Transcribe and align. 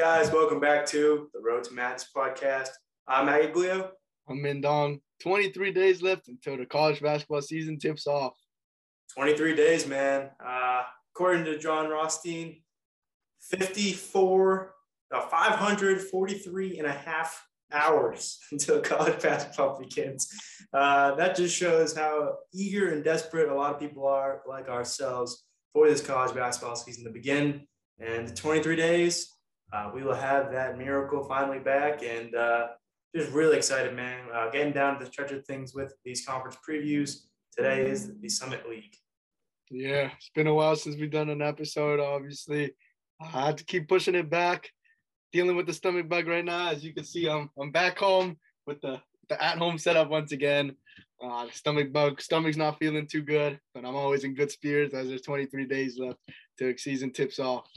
guys, 0.00 0.32
welcome 0.32 0.58
back 0.58 0.86
to 0.86 1.28
the 1.34 1.40
Road 1.40 1.62
to 1.64 1.74
Madness 1.74 2.08
podcast. 2.16 2.70
I'm 3.06 3.26
Maggie 3.26 3.52
Glio. 3.52 3.90
I'm 4.30 4.38
Mindong. 4.38 5.02
23 5.22 5.72
days 5.72 6.00
left 6.00 6.28
until 6.28 6.56
the 6.56 6.64
college 6.64 7.02
basketball 7.02 7.42
season 7.42 7.78
tips 7.78 8.06
off. 8.06 8.32
23 9.14 9.54
days, 9.54 9.86
man. 9.86 10.30
Uh, 10.42 10.84
according 11.12 11.44
to 11.44 11.58
Jon 11.58 11.90
Rothstein, 11.90 12.62
54, 13.42 14.72
uh, 15.14 15.20
543 15.20 16.78
and 16.78 16.86
a 16.86 16.92
half 16.92 17.46
hours 17.70 18.38
until 18.52 18.80
college 18.80 19.20
basketball 19.20 19.78
begins. 19.78 20.32
Uh, 20.72 21.14
that 21.16 21.36
just 21.36 21.54
shows 21.54 21.94
how 21.94 22.36
eager 22.54 22.88
and 22.88 23.04
desperate 23.04 23.50
a 23.50 23.54
lot 23.54 23.74
of 23.74 23.78
people 23.78 24.06
are, 24.06 24.40
like 24.48 24.70
ourselves, 24.70 25.44
for 25.74 25.90
this 25.90 26.00
college 26.00 26.34
basketball 26.34 26.74
season 26.74 27.04
to 27.04 27.10
begin. 27.10 27.66
And 27.98 28.34
23 28.34 28.76
days, 28.76 29.30
uh, 29.72 29.90
we 29.94 30.02
will 30.02 30.14
have 30.14 30.50
that 30.52 30.78
miracle 30.78 31.24
finally 31.24 31.58
back. 31.58 32.02
And 32.02 32.34
uh, 32.34 32.68
just 33.14 33.32
really 33.32 33.56
excited, 33.56 33.94
man. 33.94 34.20
Uh, 34.32 34.50
getting 34.50 34.72
down 34.72 34.98
to 34.98 35.04
the 35.04 35.10
stretch 35.10 35.32
of 35.32 35.44
things 35.44 35.74
with 35.74 35.94
these 36.04 36.24
conference 36.24 36.56
previews. 36.66 37.24
Today 37.56 37.88
is 37.88 38.12
the 38.20 38.28
Summit 38.28 38.68
League. 38.68 38.94
Yeah, 39.70 40.10
it's 40.16 40.30
been 40.34 40.46
a 40.46 40.54
while 40.54 40.76
since 40.76 40.96
we've 40.96 41.10
done 41.10 41.30
an 41.30 41.42
episode, 41.42 42.00
obviously. 42.00 42.72
I 43.20 43.46
had 43.46 43.58
to 43.58 43.64
keep 43.64 43.88
pushing 43.88 44.14
it 44.14 44.30
back, 44.30 44.68
dealing 45.32 45.56
with 45.56 45.66
the 45.66 45.72
stomach 45.72 46.08
bug 46.08 46.26
right 46.26 46.44
now. 46.44 46.70
As 46.70 46.84
you 46.84 46.92
can 46.92 47.04
see, 47.04 47.28
I'm, 47.28 47.50
I'm 47.58 47.70
back 47.70 47.98
home 47.98 48.36
with 48.66 48.80
the, 48.80 49.00
the 49.28 49.42
at 49.42 49.58
home 49.58 49.78
setup 49.78 50.08
once 50.08 50.32
again. 50.32 50.74
Uh, 51.22 51.46
stomach 51.52 51.92
bug, 51.92 52.20
stomach's 52.20 52.56
not 52.56 52.78
feeling 52.78 53.06
too 53.06 53.22
good, 53.22 53.60
but 53.74 53.84
I'm 53.84 53.94
always 53.94 54.24
in 54.24 54.34
good 54.34 54.50
spirits 54.50 54.94
as 54.94 55.08
there's 55.08 55.22
23 55.22 55.66
days 55.66 55.98
left 55.98 56.18
till 56.58 56.72
season 56.76 57.12
tips 57.12 57.38
off. 57.38 57.68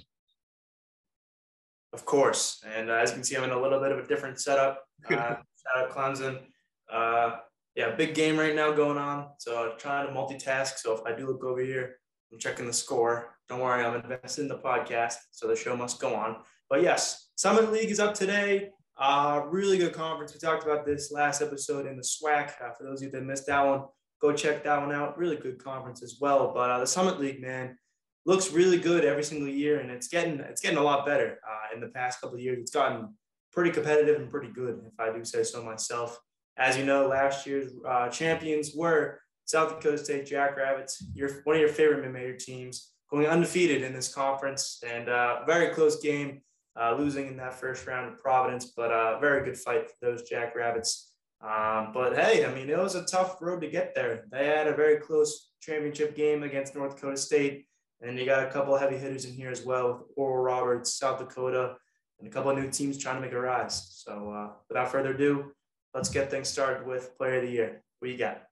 Of 1.93 2.05
course. 2.05 2.63
And 2.75 2.89
uh, 2.89 2.95
as 2.95 3.11
you 3.11 3.15
can 3.15 3.23
see, 3.23 3.37
I'm 3.37 3.43
in 3.43 3.51
a 3.51 3.61
little 3.61 3.79
bit 3.79 3.91
of 3.91 3.99
a 3.99 4.07
different 4.07 4.39
setup. 4.39 4.83
Uh, 5.05 5.35
shout 5.35 5.77
out 5.77 5.89
Clemson. 5.91 6.39
Uh, 6.89 7.37
yeah, 7.75 7.93
big 7.95 8.15
game 8.15 8.37
right 8.37 8.55
now 8.55 8.71
going 8.71 8.97
on. 8.97 9.29
So 9.37 9.71
I'm 9.71 9.77
trying 9.77 10.07
to 10.07 10.13
multitask. 10.13 10.77
So 10.77 10.93
if 10.93 11.01
I 11.05 11.13
do 11.13 11.27
look 11.27 11.43
over 11.43 11.59
here, 11.59 11.97
I'm 12.31 12.39
checking 12.39 12.67
the 12.67 12.73
score. 12.73 13.35
Don't 13.49 13.59
worry, 13.59 13.83
I'm 13.83 13.95
invested 13.95 14.43
in 14.43 14.47
the 14.47 14.59
podcast. 14.59 15.15
So 15.31 15.47
the 15.47 15.55
show 15.55 15.75
must 15.75 15.99
go 15.99 16.15
on. 16.15 16.37
But 16.69 16.83
yes, 16.83 17.31
Summit 17.35 17.71
League 17.71 17.89
is 17.89 17.99
up 17.99 18.13
today. 18.13 18.69
Uh, 18.97 19.41
really 19.47 19.77
good 19.77 19.93
conference. 19.93 20.33
We 20.33 20.39
talked 20.39 20.63
about 20.63 20.85
this 20.85 21.11
last 21.11 21.41
episode 21.41 21.85
in 21.85 21.97
the 21.97 22.03
SWAC. 22.03 22.51
Uh, 22.61 22.71
for 22.77 22.83
those 22.83 23.01
of 23.01 23.07
you 23.07 23.11
that 23.11 23.25
missed 23.25 23.47
that 23.47 23.65
one, 23.65 23.83
go 24.21 24.31
check 24.33 24.63
that 24.63 24.79
one 24.79 24.93
out. 24.93 25.17
Really 25.17 25.35
good 25.35 25.61
conference 25.61 26.01
as 26.01 26.17
well. 26.21 26.53
But 26.53 26.69
uh, 26.69 26.79
the 26.79 26.87
Summit 26.87 27.19
League, 27.19 27.41
man, 27.41 27.77
looks 28.25 28.51
really 28.51 28.77
good 28.77 29.05
every 29.05 29.23
single 29.23 29.49
year, 29.49 29.79
and 29.79 29.91
it's 29.91 30.07
getting 30.07 30.39
it's 30.39 30.61
getting 30.61 30.77
a 30.77 30.83
lot 30.83 31.05
better. 31.05 31.39
Uh, 31.47 31.75
in 31.75 31.81
the 31.81 31.89
past 31.89 32.21
couple 32.21 32.35
of 32.35 32.41
years, 32.41 32.59
it's 32.59 32.71
gotten 32.71 33.15
pretty 33.51 33.71
competitive 33.71 34.19
and 34.19 34.29
pretty 34.29 34.51
good, 34.51 34.81
if 34.85 34.99
I 34.99 35.15
do 35.15 35.23
say 35.23 35.43
so 35.43 35.63
myself. 35.63 36.19
As 36.57 36.77
you 36.77 36.85
know, 36.85 37.07
last 37.07 37.45
year's 37.45 37.73
uh, 37.87 38.09
champions 38.09 38.73
were 38.75 39.19
South 39.45 39.69
Dakota 39.69 39.97
State 39.97 40.25
Jackrabbits, 40.25 41.03
your 41.13 41.29
one 41.43 41.55
of 41.55 41.59
your 41.59 41.69
favorite 41.69 42.01
mid-major 42.01 42.37
teams, 42.37 42.93
going 43.09 43.27
undefeated 43.27 43.81
in 43.81 43.93
this 43.93 44.13
conference, 44.13 44.81
and 44.87 45.09
uh, 45.09 45.43
very 45.45 45.73
close 45.73 46.01
game, 46.01 46.41
uh, 46.79 46.95
losing 46.97 47.27
in 47.27 47.37
that 47.37 47.53
first 47.53 47.85
round 47.85 48.11
of 48.11 48.19
Providence, 48.19 48.73
but 48.75 48.91
a 48.91 48.95
uh, 48.95 49.19
very 49.19 49.43
good 49.43 49.57
fight 49.57 49.89
for 49.89 49.95
those 50.01 50.23
Jackrabbits. 50.23 51.11
Um, 51.41 51.91
but 51.93 52.15
hey, 52.15 52.45
I 52.45 52.53
mean, 52.53 52.69
it 52.69 52.77
was 52.77 52.95
a 52.95 53.03
tough 53.03 53.41
road 53.41 53.61
to 53.61 53.67
get 53.67 53.93
there. 53.93 54.25
They 54.31 54.45
had 54.45 54.67
a 54.67 54.75
very 54.75 54.97
close 54.97 55.49
championship 55.61 56.15
game 56.15 56.43
against 56.43 56.73
North 56.73 56.95
Dakota 56.95 57.17
State. 57.17 57.65
And 58.03 58.19
you 58.19 58.25
got 58.25 58.45
a 58.45 58.51
couple 58.51 58.75
of 58.75 58.81
heavy 58.81 58.97
hitters 58.97 59.23
in 59.23 59.33
here 59.33 59.49
as 59.49 59.63
well 59.65 59.93
with 59.93 60.01
Oral 60.17 60.43
Roberts, 60.43 60.93
South 60.93 61.19
Dakota, 61.19 61.75
and 62.19 62.27
a 62.27 62.31
couple 62.31 62.51
of 62.51 62.57
new 62.57 62.69
teams 62.69 62.97
trying 62.97 63.15
to 63.15 63.21
make 63.21 63.31
a 63.31 63.39
rise. 63.39 64.03
So 64.05 64.29
uh, 64.29 64.49
without 64.67 64.91
further 64.91 65.13
ado, 65.13 65.53
let's 65.93 66.09
get 66.09 66.29
things 66.29 66.49
started 66.49 66.85
with 66.85 67.17
Player 67.17 67.37
of 67.37 67.43
the 67.43 67.51
Year. 67.51 67.81
What 67.99 68.11
you 68.11 68.17
got? 68.17 68.43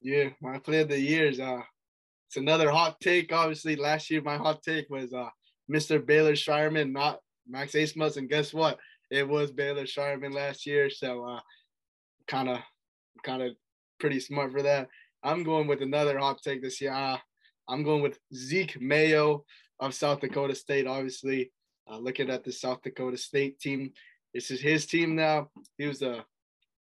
Yeah, 0.00 0.28
my 0.40 0.58
Player 0.60 0.82
of 0.82 0.88
the 0.88 1.00
Year 1.00 1.26
is 1.26 1.40
uh, 1.40 1.62
it's 2.28 2.36
another 2.36 2.70
hot 2.70 3.00
take. 3.00 3.32
Obviously, 3.32 3.74
last 3.74 4.08
year 4.08 4.22
my 4.22 4.36
hot 4.36 4.62
take 4.62 4.88
was 4.88 5.12
uh, 5.12 5.30
Mr. 5.68 6.04
Baylor 6.04 6.34
Scheierman, 6.34 6.92
not 6.92 7.18
Max 7.48 7.72
Abmas, 7.72 8.18
and 8.18 8.28
guess 8.28 8.54
what? 8.54 8.78
It 9.10 9.28
was 9.28 9.50
Baylor 9.50 9.84
Scheierman 9.84 10.32
last 10.32 10.64
year. 10.64 10.90
So 10.90 11.40
kind 12.28 12.48
of, 12.48 12.58
kind 13.24 13.42
of 13.42 13.52
pretty 13.98 14.20
smart 14.20 14.52
for 14.52 14.62
that. 14.62 14.88
I'm 15.24 15.42
going 15.42 15.66
with 15.66 15.82
another 15.82 16.18
hot 16.18 16.40
take 16.42 16.62
this 16.62 16.80
year. 16.80 16.92
Uh, 16.92 17.18
I'm 17.68 17.82
going 17.82 18.02
with 18.02 18.18
Zeke 18.34 18.80
Mayo 18.80 19.44
of 19.80 19.94
South 19.94 20.20
Dakota 20.20 20.54
State. 20.54 20.86
Obviously, 20.86 21.52
uh, 21.90 21.98
looking 21.98 22.30
at 22.30 22.44
the 22.44 22.52
South 22.52 22.82
Dakota 22.82 23.16
State 23.16 23.58
team, 23.58 23.92
this 24.34 24.50
is 24.50 24.60
his 24.60 24.86
team 24.86 25.16
now. 25.16 25.50
He 25.78 25.86
was 25.86 26.00
the 26.00 26.24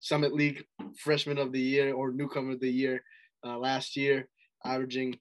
Summit 0.00 0.32
League 0.32 0.64
Freshman 0.98 1.38
of 1.38 1.52
the 1.52 1.60
Year 1.60 1.94
or 1.94 2.12
Newcomer 2.12 2.52
of 2.52 2.60
the 2.60 2.70
Year 2.70 3.02
uh, 3.44 3.58
last 3.58 3.96
year, 3.96 4.28
averaging 4.64 5.18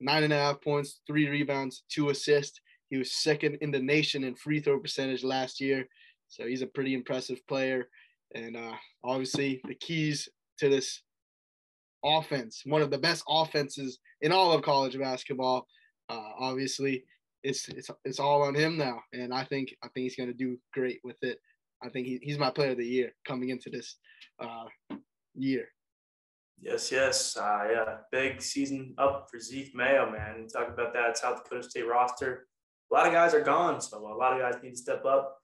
nine 0.00 0.24
and 0.24 0.32
a 0.32 0.36
half 0.36 0.60
points, 0.60 1.00
three 1.06 1.28
rebounds, 1.28 1.84
two 1.88 2.10
assists. 2.10 2.60
He 2.90 2.98
was 2.98 3.14
second 3.14 3.58
in 3.62 3.70
the 3.70 3.80
nation 3.80 4.24
in 4.24 4.34
free 4.34 4.60
throw 4.60 4.78
percentage 4.78 5.24
last 5.24 5.60
year. 5.60 5.86
So 6.28 6.46
he's 6.46 6.62
a 6.62 6.66
pretty 6.66 6.94
impressive 6.94 7.46
player. 7.46 7.88
And 8.34 8.56
uh, 8.56 8.74
obviously, 9.04 9.60
the 9.66 9.74
keys 9.74 10.28
to 10.58 10.68
this 10.68 11.02
offense, 12.04 12.62
one 12.64 12.82
of 12.82 12.90
the 12.90 12.98
best 12.98 13.24
offenses 13.28 13.98
in 14.20 14.32
all 14.32 14.52
of 14.52 14.62
college 14.62 14.98
basketball. 14.98 15.66
Uh, 16.08 16.30
obviously, 16.38 17.04
it's 17.42 17.68
it's 17.68 17.90
it's 18.04 18.20
all 18.20 18.42
on 18.42 18.54
him 18.54 18.76
now, 18.76 19.00
and 19.12 19.32
I 19.32 19.44
think 19.44 19.74
I 19.82 19.88
think 19.88 20.04
he's 20.04 20.16
going 20.16 20.28
to 20.28 20.34
do 20.34 20.58
great 20.72 21.00
with 21.04 21.22
it. 21.22 21.38
I 21.82 21.88
think 21.88 22.06
he, 22.06 22.20
he's 22.22 22.38
my 22.38 22.50
player 22.50 22.72
of 22.72 22.78
the 22.78 22.86
year 22.86 23.12
coming 23.26 23.48
into 23.48 23.70
this 23.70 23.96
uh, 24.40 24.64
year. 25.34 25.66
Yes, 26.60 26.92
yes, 26.92 27.36
uh, 27.36 27.66
yeah, 27.70 27.96
big 28.12 28.40
season 28.40 28.94
up 28.96 29.26
for 29.28 29.40
Zeke 29.40 29.74
Mayo, 29.74 30.10
man. 30.10 30.46
Talk 30.46 30.68
about 30.68 30.92
that 30.94 31.18
South 31.18 31.42
Dakota 31.42 31.68
State 31.68 31.88
roster. 31.88 32.46
A 32.90 32.94
lot 32.94 33.06
of 33.06 33.12
guys 33.12 33.34
are 33.34 33.40
gone, 33.40 33.80
so 33.80 33.98
a 33.98 34.14
lot 34.14 34.32
of 34.32 34.38
guys 34.38 34.62
need 34.62 34.70
to 34.70 34.76
step 34.76 35.04
up. 35.04 35.38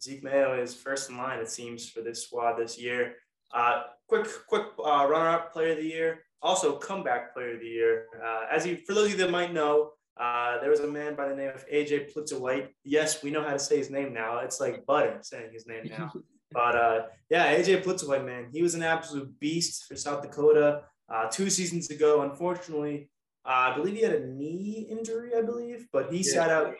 Zeke 0.00 0.22
Mayo 0.22 0.58
is 0.58 0.74
first 0.74 1.10
in 1.10 1.18
line, 1.18 1.40
it 1.40 1.50
seems, 1.50 1.90
for 1.90 2.00
this 2.00 2.24
squad 2.24 2.56
this 2.56 2.80
year. 2.80 3.16
Uh, 3.54 3.84
quick, 4.08 4.26
quick 4.48 4.64
uh, 4.84 5.06
runner-up 5.08 5.52
player 5.52 5.72
of 5.72 5.78
the 5.78 5.84
year, 5.84 6.24
also 6.42 6.76
comeback 6.76 7.32
player 7.32 7.54
of 7.54 7.60
the 7.60 7.66
year. 7.66 8.06
Uh, 8.22 8.46
as 8.50 8.66
you, 8.66 8.76
for 8.86 8.94
those 8.94 9.06
of 9.06 9.12
you 9.12 9.16
that 9.18 9.30
might 9.30 9.52
know, 9.52 9.92
uh, 10.20 10.60
there 10.60 10.70
was 10.70 10.80
a 10.80 10.86
man 10.86 11.14
by 11.14 11.28
the 11.28 11.34
name 11.34 11.50
of 11.54 11.66
AJ 11.68 12.12
Plitzuweit. 12.12 12.68
Yes, 12.84 13.22
we 13.22 13.30
know 13.30 13.42
how 13.42 13.52
to 13.52 13.58
say 13.58 13.78
his 13.78 13.90
name 13.90 14.12
now. 14.12 14.38
It's 14.38 14.60
like 14.60 14.86
butter 14.86 15.18
saying 15.22 15.52
his 15.52 15.66
name 15.66 15.90
now. 15.90 16.12
but 16.52 16.76
uh, 16.76 17.02
yeah, 17.30 17.56
AJ 17.56 17.82
Plitzuweit, 17.82 18.24
man, 18.24 18.48
he 18.52 18.62
was 18.62 18.74
an 18.74 18.82
absolute 18.82 19.38
beast 19.40 19.84
for 19.86 19.96
South 19.96 20.22
Dakota. 20.22 20.82
Uh, 21.08 21.28
two 21.28 21.50
seasons 21.50 21.90
ago, 21.90 22.22
unfortunately, 22.22 23.10
uh, 23.44 23.72
I 23.72 23.76
believe 23.76 23.96
he 23.96 24.02
had 24.02 24.14
a 24.14 24.26
knee 24.26 24.86
injury, 24.88 25.32
I 25.36 25.42
believe, 25.42 25.86
but 25.92 26.12
he 26.12 26.18
yeah. 26.18 26.32
sat 26.32 26.50
out. 26.50 26.74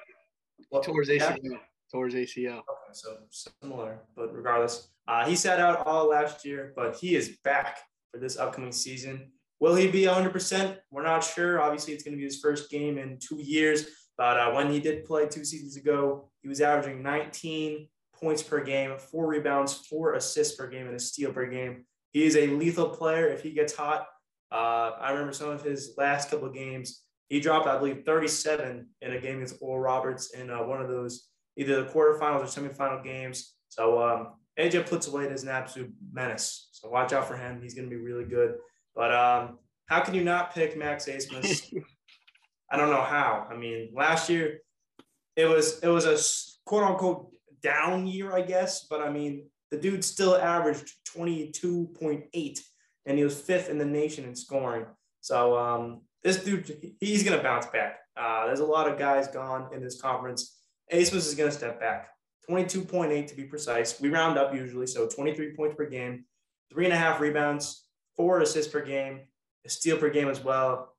Well, 0.71 0.83
towards 0.83 1.09
ACL. 1.09 1.39
Yeah. 1.43 1.59
Towards 1.91 2.15
ACL. 2.15 2.59
Okay, 2.59 2.93
so 2.93 3.19
similar, 3.31 4.01
but 4.17 4.35
regardless, 4.35 4.89
uh, 5.07 5.27
he 5.27 5.37
sat 5.37 5.61
out 5.61 5.87
all 5.87 6.09
last 6.09 6.45
year, 6.45 6.73
but 6.77 6.97
he 6.97 7.15
is 7.15 7.37
back 7.45 7.79
for 8.13 8.19
this 8.19 8.39
upcoming 8.39 8.73
season. 8.73 9.31
Will 9.61 9.75
he 9.75 9.89
be 9.89 10.03
100%? 10.03 10.77
We're 10.91 11.03
not 11.03 11.25
sure. 11.25 11.61
Obviously, 11.61 11.95
it's 11.95 12.05
going 12.05 12.13
to 12.13 12.19
be 12.19 12.25
his 12.25 12.41
first 12.41 12.71
game 12.71 12.99
in 12.99 13.19
two 13.19 13.41
years. 13.41 13.87
But 14.17 14.39
uh, 14.39 14.53
when 14.53 14.71
he 14.71 14.81
did 14.81 15.05
play 15.05 15.27
two 15.27 15.45
seasons 15.45 15.77
ago, 15.77 16.31
he 16.43 16.49
was 16.49 16.61
averaging 16.61 17.03
19 17.03 17.89
points 18.15 18.43
per 18.43 18.63
game, 18.63 18.97
four 18.99 19.27
rebounds, 19.27 19.75
four 19.75 20.15
assists 20.15 20.57
per 20.57 20.69
game, 20.69 20.87
and 20.87 20.95
a 20.95 21.01
steal 21.01 21.33
per 21.33 21.47
game. 21.47 21.85
He 22.13 22.25
is 22.25 22.37
a 22.37 22.47
lethal 22.47 22.91
player 22.91 23.27
if 23.29 23.43
he 23.43 23.51
gets 23.51 23.75
hot. 23.75 24.07
Uh, 24.53 24.93
I 25.01 25.11
remember 25.11 25.33
some 25.33 25.51
of 25.51 25.63
his 25.63 25.95
last 25.97 26.31
couple 26.31 26.47
of 26.47 26.55
games. 26.55 27.03
He 27.29 27.41
dropped, 27.41 27.67
I 27.67 27.77
believe, 27.79 28.05
37 28.07 28.87
in 29.01 29.13
a 29.13 29.19
game 29.19 29.37
against 29.37 29.57
Oral 29.61 29.81
Roberts 29.81 30.33
in 30.33 30.51
uh, 30.51 30.63
one 30.63 30.81
of 30.81 30.89
those, 30.89 31.29
either 31.57 31.83
the 31.83 31.91
quarterfinals 31.91 32.43
or 32.43 32.61
semifinal 32.63 33.03
games. 33.03 33.55
So 33.69 34.01
um, 34.01 34.35
AJ 34.59 34.89
Plitzuweit 34.89 35.33
is 35.33 35.43
an 35.43 35.49
absolute 35.49 35.93
menace. 36.13 36.69
So 36.73 36.89
watch 36.89 37.13
out 37.13 37.27
for 37.27 37.37
him. 37.37 37.61
He's 37.63 37.75
going 37.75 37.89
to 37.89 37.95
be 37.95 38.01
really 38.01 38.25
good. 38.25 38.55
But 38.95 39.13
um, 39.13 39.59
how 39.87 40.01
can 40.01 40.15
you 40.15 40.23
not 40.23 40.55
pick 40.55 40.77
Max 40.77 41.07
Abmas? 41.07 41.73
I 42.71 42.77
don't 42.77 42.91
know 42.91 43.03
how. 43.03 43.47
I 43.51 43.57
mean, 43.57 43.91
last 43.95 44.29
year 44.29 44.61
it 45.37 45.47
was 45.47 45.81
it 45.81 45.89
was 45.89 46.07
a 46.07 46.69
quote 46.69 46.85
unquote 46.85 47.33
down 47.63 48.07
year, 48.07 48.33
I 48.33 48.43
guess. 48.43 48.87
But 48.89 49.01
I 49.01 49.11
mean, 49.11 49.47
the 49.71 49.77
dude 49.77 50.05
still 50.05 50.37
averaged 50.37 50.93
22.8 51.17 52.61
and 53.07 53.19
he 53.19 53.25
was 53.25 53.41
fifth 53.41 53.69
in 53.69 53.79
the 53.79 53.85
nation 53.85 54.25
in 54.25 54.35
scoring. 54.35 54.87
So 55.21 55.57
um, 55.57 56.03
this 56.23 56.43
dude, 56.43 56.95
he's 57.01 57.23
going 57.23 57.37
to 57.37 57.43
bounce 57.43 57.67
back. 57.67 57.99
Uh, 58.17 58.47
there's 58.47 58.61
a 58.61 58.65
lot 58.65 58.89
of 58.89 58.99
guys 58.99 59.29
gone 59.29 59.75
in 59.75 59.83
this 59.83 60.01
conference. 60.01 60.57
Abmas 60.93 61.15
is 61.15 61.35
going 61.35 61.51
to 61.51 61.57
step 61.57 61.81
back. 61.81 62.09
22.8 62.49 63.27
to 63.27 63.35
be 63.35 63.45
precise. 63.45 64.01
We 64.01 64.09
round 64.09 64.39
up 64.39 64.55
usually, 64.55 64.87
so 64.87 65.07
23 65.09 65.55
points 65.55 65.77
per 65.77 65.87
game, 65.87 66.25
three 66.71 66.85
and 66.85 66.95
a 66.95 66.97
half 66.97 67.21
rebounds, 67.21 67.85
four 68.17 68.41
assists 68.41 68.73
per 68.73 68.85
game, 68.85 69.21
a 69.65 69.69
steal 69.69 69.97
per 69.97 70.11
game 70.11 70.29
as 70.29 70.43
well. 70.43 70.95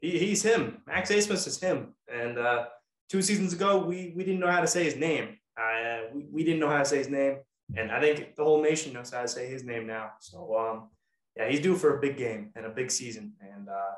He, 0.00 0.18
he's 0.18 0.42
him. 0.42 0.82
Max 0.86 1.10
Abmas 1.10 1.46
is 1.46 1.60
him. 1.60 1.94
And 2.12 2.38
uh, 2.38 2.66
two 3.08 3.22
seasons 3.22 3.52
ago, 3.52 3.78
we, 3.78 4.12
we 4.16 4.24
didn't 4.24 4.40
know 4.40 4.50
how 4.50 4.60
to 4.60 4.66
say 4.66 4.84
his 4.84 4.96
name. 4.96 5.36
Uh, 5.60 6.02
we, 6.14 6.26
we 6.32 6.44
didn't 6.44 6.60
know 6.60 6.70
how 6.70 6.78
to 6.78 6.84
say 6.84 6.98
his 6.98 7.10
name, 7.10 7.38
and 7.76 7.90
I 7.90 8.00
think 8.00 8.34
the 8.34 8.44
whole 8.44 8.62
nation 8.62 8.92
knows 8.94 9.10
how 9.10 9.22
to 9.22 9.28
say 9.28 9.46
his 9.46 9.62
name 9.62 9.86
now. 9.86 10.12
So 10.20 10.56
um, 10.56 10.88
yeah, 11.36 11.48
he's 11.48 11.60
due 11.60 11.76
for 11.76 11.96
a 11.96 12.00
big 12.00 12.16
game 12.16 12.50
and 12.56 12.64
a 12.64 12.70
big 12.70 12.90
season. 12.90 13.34
And 13.40 13.68
uh, 13.68 13.94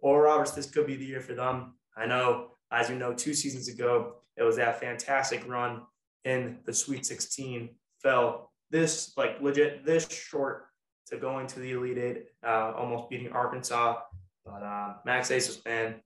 Oral 0.00 0.26
Roberts, 0.26 0.50
this 0.52 0.68
could 0.68 0.86
be 0.86 0.96
the 0.96 1.04
year 1.04 1.20
for 1.20 1.34
them. 1.34 1.74
I 1.96 2.06
know, 2.06 2.48
as 2.70 2.90
you 2.90 2.96
know, 2.96 3.14
two 3.14 3.34
seasons 3.34 3.68
ago, 3.68 4.16
it 4.36 4.42
was 4.42 4.56
that 4.56 4.80
fantastic 4.80 5.48
run 5.48 5.82
in 6.24 6.58
the 6.64 6.72
Sweet 6.72 7.06
16. 7.06 7.70
Fell 8.02 8.52
this 8.70 9.12
like 9.16 9.40
legit 9.40 9.84
this 9.84 10.08
short 10.10 10.66
to 11.06 11.16
going 11.16 11.46
to 11.46 11.60
the 11.60 11.72
Elite 11.72 11.98
Eight, 11.98 12.24
uh, 12.46 12.72
almost 12.76 13.08
beating 13.08 13.32
Arkansas. 13.32 13.96
But 14.44 14.62
uh, 14.62 14.94
Max 15.04 15.30
Abmas, 15.30 15.64
man, 15.64 15.96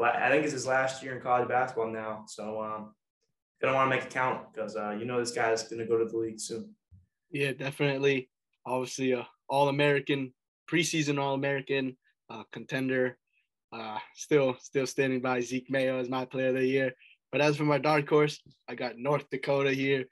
I 0.00 0.30
think 0.30 0.44
it's 0.44 0.52
his 0.52 0.66
last 0.66 1.02
year 1.02 1.14
in 1.16 1.22
college 1.22 1.48
basketball 1.48 1.90
now. 1.90 2.24
So 2.26 2.62
um, 2.62 2.94
gonna 3.60 3.74
want 3.74 3.90
to 3.90 3.96
make 3.96 4.04
it 4.06 4.10
count 4.10 4.52
because 4.52 4.76
uh, 4.76 4.90
you 4.90 5.04
know 5.04 5.18
this 5.18 5.32
guy's 5.32 5.64
gonna 5.64 5.86
go 5.86 5.98
to 5.98 6.04
the 6.04 6.16
league 6.16 6.40
soon. 6.40 6.74
Yeah, 7.30 7.52
definitely. 7.52 8.30
Obviously, 8.64 9.12
a 9.12 9.26
All 9.48 9.68
American 9.68 10.32
preseason 10.70 11.20
All 11.20 11.34
American 11.34 11.96
uh, 12.30 12.44
contender. 12.52 13.18
Uh, 13.72 13.98
still, 14.14 14.56
still 14.60 14.86
standing 14.86 15.20
by 15.20 15.40
Zeke 15.40 15.70
Mayo 15.70 15.98
as 15.98 16.08
my 16.08 16.24
player 16.24 16.48
of 16.48 16.54
the 16.54 16.64
year. 16.64 16.92
But 17.36 17.44
as 17.44 17.58
for 17.58 17.64
my 17.64 17.76
dark 17.76 18.08
horse, 18.08 18.40
I 18.66 18.74
got 18.74 18.96
North 18.96 19.28
Dakota 19.30 19.70
here. 19.70 20.06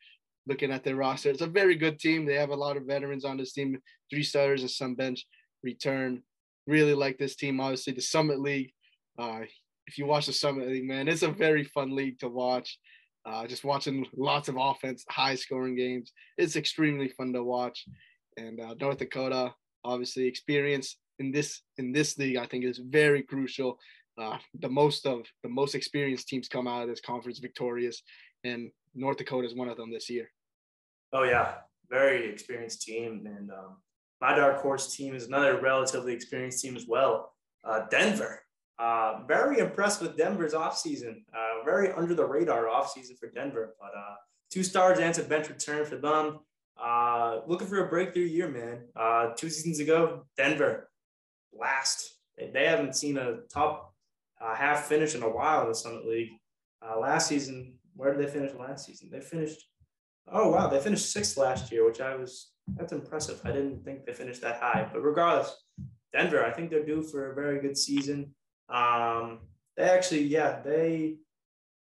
Looking 0.47 0.71
at 0.71 0.85
their 0.85 0.97
roster, 0.97 1.31
it's 1.31 1.41
a 1.41 1.47
very 1.47 1.75
good 1.75 1.99
team. 1.99 2.27
They 2.27 2.35
have 2.35 2.51
a 2.51 2.55
lot 2.55 2.77
of 2.77 2.85
veterans 2.85 3.25
on 3.25 3.39
this 3.39 3.55
team, 3.55 3.79
three 4.11 4.23
starters 4.23 4.61
and 4.61 4.71
some 4.71 4.95
bench 4.95 5.25
return. 5.63 6.21
Really 6.67 6.93
like 6.93 7.17
this 7.17 7.35
team. 7.35 7.61
Obviously, 7.61 7.95
the 7.95 8.03
Summit 8.03 8.41
League. 8.41 8.75
Uh, 9.19 9.41
if 9.87 9.97
you 9.97 10.05
watch 10.05 10.27
the 10.27 10.35
Summit 10.35 10.69
League, 10.69 10.85
man, 10.85 11.09
it's 11.09 11.23
a 11.23 11.31
very 11.31 11.65
fun 11.65 11.97
league 11.97 12.19
to 12.19 12.29
watch. 12.29 12.79
Uh, 13.25 13.47
just 13.47 13.65
watching 13.65 14.07
lots 14.15 14.51
of 14.51 14.57
offense, 14.59 15.03
high 15.09 15.35
scoring 15.35 15.77
games. 15.77 16.13
It's 16.37 16.57
extremely 16.57 17.09
fun 17.09 17.33
to 17.33 17.43
watch. 17.43 17.87
And 18.37 18.61
uh, 18.61 18.75
North 18.79 18.99
Dakota, 18.99 19.55
obviously, 19.83 20.27
experience 20.27 20.99
in 21.19 21.33
this 21.33 21.63
in 21.79 21.91
this 21.91 22.19
league, 22.19 22.37
I 22.37 22.45
think 22.45 22.67
is 22.67 22.83
very 22.87 23.23
crucial. 23.23 23.79
Uh, 24.17 24.39
the 24.61 24.69
most 24.69 25.07
of 25.07 25.27
the 25.43 25.49
most 25.49 25.75
experienced 25.75 26.29
teams 26.29 26.49
come 26.49 26.69
out 26.69 26.83
of 26.83 26.89
this 26.89 27.01
conference 27.01 27.39
victorious, 27.39 28.03
and 28.45 28.71
North 28.95 29.17
Dakota 29.17 29.47
is 29.47 29.55
one 29.55 29.69
of 29.69 29.77
them 29.77 29.91
this 29.91 30.09
year. 30.09 30.31
Oh 31.13 31.25
yeah, 31.25 31.55
very 31.91 32.29
experienced 32.29 32.83
team, 32.83 33.27
and 33.27 33.51
um, 33.51 33.77
my 34.21 34.37
dark 34.37 34.61
horse 34.61 34.95
team 34.95 35.15
is 35.15 35.27
another 35.27 35.61
relatively 35.61 36.13
experienced 36.13 36.63
team 36.63 36.77
as 36.77 36.87
well. 36.87 37.33
Uh, 37.65 37.87
Denver, 37.91 38.43
uh, 38.79 39.21
very 39.27 39.59
impressed 39.59 40.01
with 40.01 40.17
Denver's 40.17 40.55
offseason. 40.55 41.23
Uh, 41.35 41.65
very 41.65 41.93
under 41.93 42.15
the 42.15 42.25
radar 42.25 42.67
offseason 42.67 43.19
for 43.19 43.31
Denver, 43.31 43.75
but 43.81 43.91
uh, 43.97 44.15
two 44.51 44.63
stars 44.63 44.99
and 44.99 45.19
a 45.19 45.23
bench 45.23 45.49
return 45.49 45.85
for 45.85 45.97
them. 45.97 46.41
Uh, 46.81 47.41
looking 47.47 47.67
for 47.67 47.87
a 47.87 47.89
breakthrough 47.89 48.25
year, 48.25 48.49
man. 48.49 49.35
Two 49.37 49.49
seasons 49.49 49.81
ago, 49.81 50.27
Denver 50.37 50.91
last. 51.53 52.17
They 52.37 52.67
haven't 52.67 52.97
seen 52.97 53.17
a 53.17 53.39
top 53.53 53.94
uh, 54.45 54.55
half 54.55 54.85
finished 54.85 55.15
in 55.15 55.23
a 55.23 55.29
while 55.29 55.63
in 55.63 55.69
the 55.69 55.75
Summit 55.75 56.07
League. 56.07 56.31
Uh, 56.83 56.99
last 56.99 57.29
season, 57.29 57.75
where 57.95 58.13
did 58.13 58.27
they 58.27 58.31
finish 58.31 58.53
last 58.59 58.87
season? 58.87 59.09
They 59.11 59.21
finished, 59.21 59.65
oh, 60.31 60.51
wow, 60.51 60.69
they 60.69 60.81
finished 60.81 61.13
sixth 61.13 61.37
last 61.37 61.73
year, 61.73 61.87
which 61.87 62.01
I 62.01 62.15
was, 62.15 62.53
that's 62.77 62.93
impressive. 62.93 63.41
I 63.45 63.53
didn't 63.53 63.85
think 63.85 64.05
they 64.05 64.13
finished 64.13 64.43
that 64.43 64.61
high. 64.61 64.89
But 64.93 65.01
regardless, 65.01 65.57
Denver, 66.13 66.45
I 66.45 66.51
think 66.51 66.71
they're 66.71 66.85
due 66.85 67.03
for 67.03 67.33
a 67.33 67.35
very 67.35 67.61
good 67.61 67.77
season. 67.77 68.35
Um, 68.69 69.41
they 69.77 69.85
actually, 69.85 70.25
yeah, 70.25 70.61
they 70.61 71.17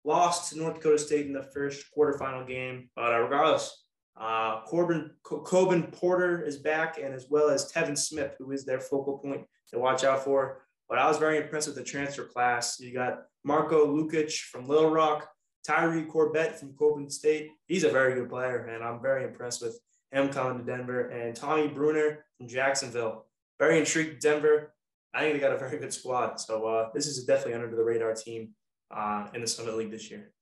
lost 0.05 0.53
to 0.53 0.59
North 0.59 0.77
Dakota 0.77 0.99
State 0.99 1.27
in 1.27 1.33
the 1.33 1.43
first 1.43 1.87
quarterfinal 1.97 2.47
game. 2.47 2.89
But 2.97 3.13
uh, 3.13 3.21
regardless, 3.21 3.85
uh, 4.19 4.63
Corbin 4.63 5.11
Coban 5.25 5.93
Porter 5.93 6.43
is 6.43 6.59
back, 6.59 6.99
and 6.99 7.15
as 7.15 7.27
well 7.29 7.51
as 7.51 7.73
Tevin 7.73 7.99
Smith, 7.99 8.37
who 8.39 8.53
is 8.53 8.65
their 8.65 8.81
focal 8.81 9.19
point 9.19 9.43
to 9.71 9.79
watch 9.79 10.05
out 10.05 10.25
for. 10.25 10.63
But 10.89 10.99
I 10.99 11.09
was 11.09 11.19
very 11.19 11.39
impressed 11.39 11.67
with 11.67 11.77
the 11.77 11.85
transfer 11.85 12.25
class. 12.25 12.79
You 12.79 12.93
got 12.93 13.23
Marko 13.45 13.87
Lukic 13.87 14.39
from 14.39 14.69
Little 14.69 14.91
Rock, 14.91 15.29
Tyree 15.67 16.05
Corbett 16.05 16.59
from 16.59 16.75
Coppin 16.77 17.09
State. 17.09 17.51
He's 17.67 17.85
a 17.85 17.91
very 17.91 18.15
good 18.15 18.29
player, 18.29 18.67
and 18.67 18.85
I'm 18.85 19.01
very 19.01 19.25
impressed 19.25 19.63
with 19.63 19.79
him 20.13 20.29
coming 20.29 20.59
to 20.59 20.65
Denver. 20.65 21.09
And 21.09 21.35
Tommy 21.35 21.69
Bruner 21.69 22.25
from 22.37 22.49
Jacksonville. 22.49 23.27
Very 23.59 23.79
intrigued 23.79 24.21
Denver. 24.21 24.75
I 25.15 25.21
think 25.21 25.35
they 25.35 25.41
got 25.41 25.55
a 25.55 25.59
very 25.59 25.79
good 25.79 25.93
squad. 25.93 26.41
So 26.41 26.67
uh, 26.67 26.89
this 26.93 27.07
is 27.07 27.25
definitely 27.25 27.55
under 27.55 27.75
the 27.75 27.85
radar 27.85 28.15
team 28.15 28.51
uh, 28.95 29.29
in 29.33 29.41
the 29.41 29.47
Summit 29.47 29.77
League 29.77 29.91
this 29.91 30.11
year. 30.11 30.33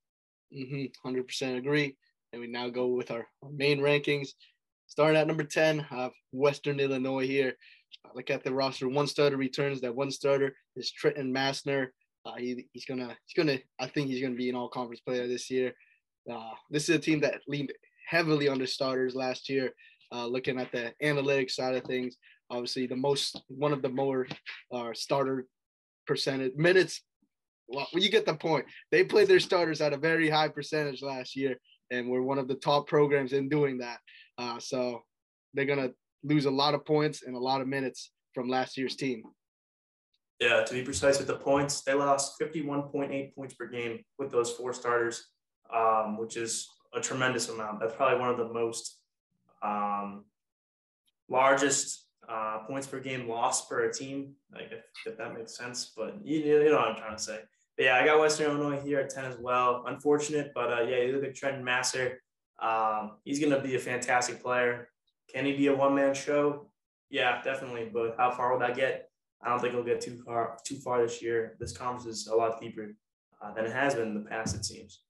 Mm-hmm, 0.55 1.09
100% 1.09 1.59
agree. 1.59 1.97
And 2.33 2.41
we 2.41 2.49
now 2.49 2.69
go 2.69 2.87
with 2.89 3.11
our 3.11 3.27
main 3.51 3.81
rankings. 3.81 4.31
Starting 4.87 5.17
at 5.17 5.27
number 5.27 5.45
10, 5.45 5.87
I 5.91 6.03
have 6.03 6.13
Western 6.33 6.81
Illinois 6.81 7.27
here. 7.27 7.57
Look 8.15 8.31
at 8.31 8.45
the 8.45 8.53
roster. 8.53 8.89
One 8.89 9.07
starter 9.07 9.37
returns. 9.37 9.81
That 9.81 9.95
one 9.95 10.11
starter 10.11 10.55
is 10.77 10.91
Trenton 10.91 11.33
Massner. 11.33 11.89
Uh, 12.25 12.35
he, 12.37 12.67
he's 12.73 12.85
gonna 12.85 13.17
he's 13.27 13.45
gonna 13.45 13.59
I 13.81 13.87
think 13.87 14.09
he's 14.09 14.23
gonna 14.23 14.35
be 14.35 14.49
an 14.49 14.57
all 14.57 14.69
conference 14.69 15.01
player 15.01 15.27
this 15.27 15.51
year. 15.51 15.73
Uh, 16.31 16.51
this 16.71 16.89
is 16.89 16.97
a 16.97 16.99
team 16.99 17.21
that 17.21 17.41
leaned 17.49 17.73
heavily 18.09 18.49
on 18.49 18.59
the 18.59 18.67
starters 18.67 19.15
last 19.15 19.49
year. 19.49 19.73
Uh, 20.13 20.27
looking 20.27 20.61
at 20.61 20.71
the 20.73 20.93
analytics 21.03 21.53
side 21.53 21.75
of 21.75 21.85
things, 21.85 22.17
obviously 22.51 22.87
the 22.87 22.97
most 22.97 23.41
one 23.49 23.73
of 23.73 23.83
the 23.83 23.89
more 23.89 24.27
uh, 24.73 24.91
starter 24.93 25.47
percentage 26.07 26.55
minutes. 26.57 27.03
Well, 27.69 27.87
you 27.93 28.11
get 28.11 28.27
the 28.27 28.35
point. 28.35 28.67
They 28.91 29.05
played 29.05 29.29
their 29.29 29.41
starters 29.41 29.81
at 29.81 29.95
a 29.95 29.97
very 29.97 30.29
high 30.29 30.49
percentage 30.49 31.03
last 31.03 31.35
year, 31.35 31.57
and 31.91 32.09
we're 32.09 32.23
one 32.23 32.39
of 32.39 32.47
the 32.47 32.57
top 32.57 32.87
programs 32.87 33.33
in 33.33 33.49
doing 33.49 33.79
that. 33.79 33.99
Uh, 34.37 34.59
so 34.59 35.03
they're 35.55 35.65
gonna 35.65 35.91
lose 36.23 36.47
a 36.47 36.51
lot 36.51 36.75
of 36.75 36.85
points 36.85 37.23
and 37.23 37.35
a 37.35 37.39
lot 37.39 37.61
of 37.61 37.67
minutes 37.67 38.11
from 38.35 38.49
last 38.49 38.77
year's 38.77 38.97
team. 38.97 39.23
Yeah, 40.41 40.65
to 40.65 40.75
be 40.75 40.83
precise 40.83 41.19
with 41.19 41.29
the 41.29 41.37
points, 41.37 41.83
they 41.83 41.95
lost 41.95 42.41
51.8 42.41 43.35
points 43.35 43.55
per 43.55 43.67
game 43.67 44.01
with 44.19 44.31
those 44.31 44.51
four 44.51 44.73
starters, 44.73 45.29
um, 45.73 46.19
which 46.19 46.37
is 46.37 46.69
a 46.95 47.01
tremendous 47.01 47.49
amount. 47.49 47.81
That's 47.81 47.95
probably 47.95 48.19
one 48.19 48.31
of 48.31 48.39
the 48.39 48.49
most 48.49 48.99
um, 49.63 50.25
largest 51.29 52.07
uh, 52.29 52.59
points 52.67 52.87
per 52.87 52.99
game 52.99 53.29
lost 53.29 53.69
per 53.69 53.85
a 53.85 53.93
team, 53.93 54.35
like 54.53 54.71
if, 54.73 54.85
if 55.07 55.19
that 55.19 55.35
makes 55.35 55.57
sense. 55.57 55.93
But 55.97 56.17
you, 56.25 56.41
you 56.41 56.71
know 56.71 56.77
what 56.77 56.89
I'm 56.89 56.97
trying 56.97 57.17
to 57.17 57.23
say. 57.23 57.39
But 57.77 57.85
yeah, 57.85 57.97
I 57.97 58.05
got 58.05 58.19
Western 58.19 58.51
Illinois 58.51 58.81
here 58.81 59.01
at 59.01 59.11
10 59.11 59.25
as 59.25 59.39
well. 59.39 59.85
Unfortunate, 59.87 60.53
but 60.55 60.73
uh, 60.73 60.83
yeah, 60.83 61.03
you 61.03 61.13
look 61.13 61.25
at 61.25 61.35
Trenton 61.35 61.65
Massner. 61.65 62.17
Um, 62.61 63.13
he's 63.25 63.41
going 63.41 63.53
to 63.53 63.61
be 63.61 63.77
a 63.77 63.79
fantastic 63.79 64.43
player. 64.43 64.89
Can 65.35 65.47
he 65.47 65.53
be 65.57 65.69
a 65.69 65.75
one 65.75 65.95
man 65.95 66.15
show? 66.15 66.69
Yeah, 67.11 67.43
definitely. 67.43 67.91
But 67.93 68.17
how 68.19 68.31
far 68.31 68.53
will 68.53 68.61
that 68.61 68.77
get? 68.77 69.09
I 69.43 69.49
don't 69.49 69.61
think 69.61 69.75
he'll 69.75 69.83
get 69.83 70.01
too 70.01 70.23
far 70.25 70.59
too 70.65 70.77
far 70.77 71.03
this 71.03 71.23
year. 71.23 71.57
This 71.59 71.77
conference 71.77 72.07
is 72.07 72.27
a 72.29 72.35
lot 72.35 72.61
deeper 72.61 72.95
uh, 73.43 73.53
than 73.55 73.65
it 73.65 73.73
has 73.73 73.95
been 73.95 74.09
in 74.09 74.15
the 74.15 74.29
past. 74.29 74.57
It 74.57 74.65
seems. 74.65 75.01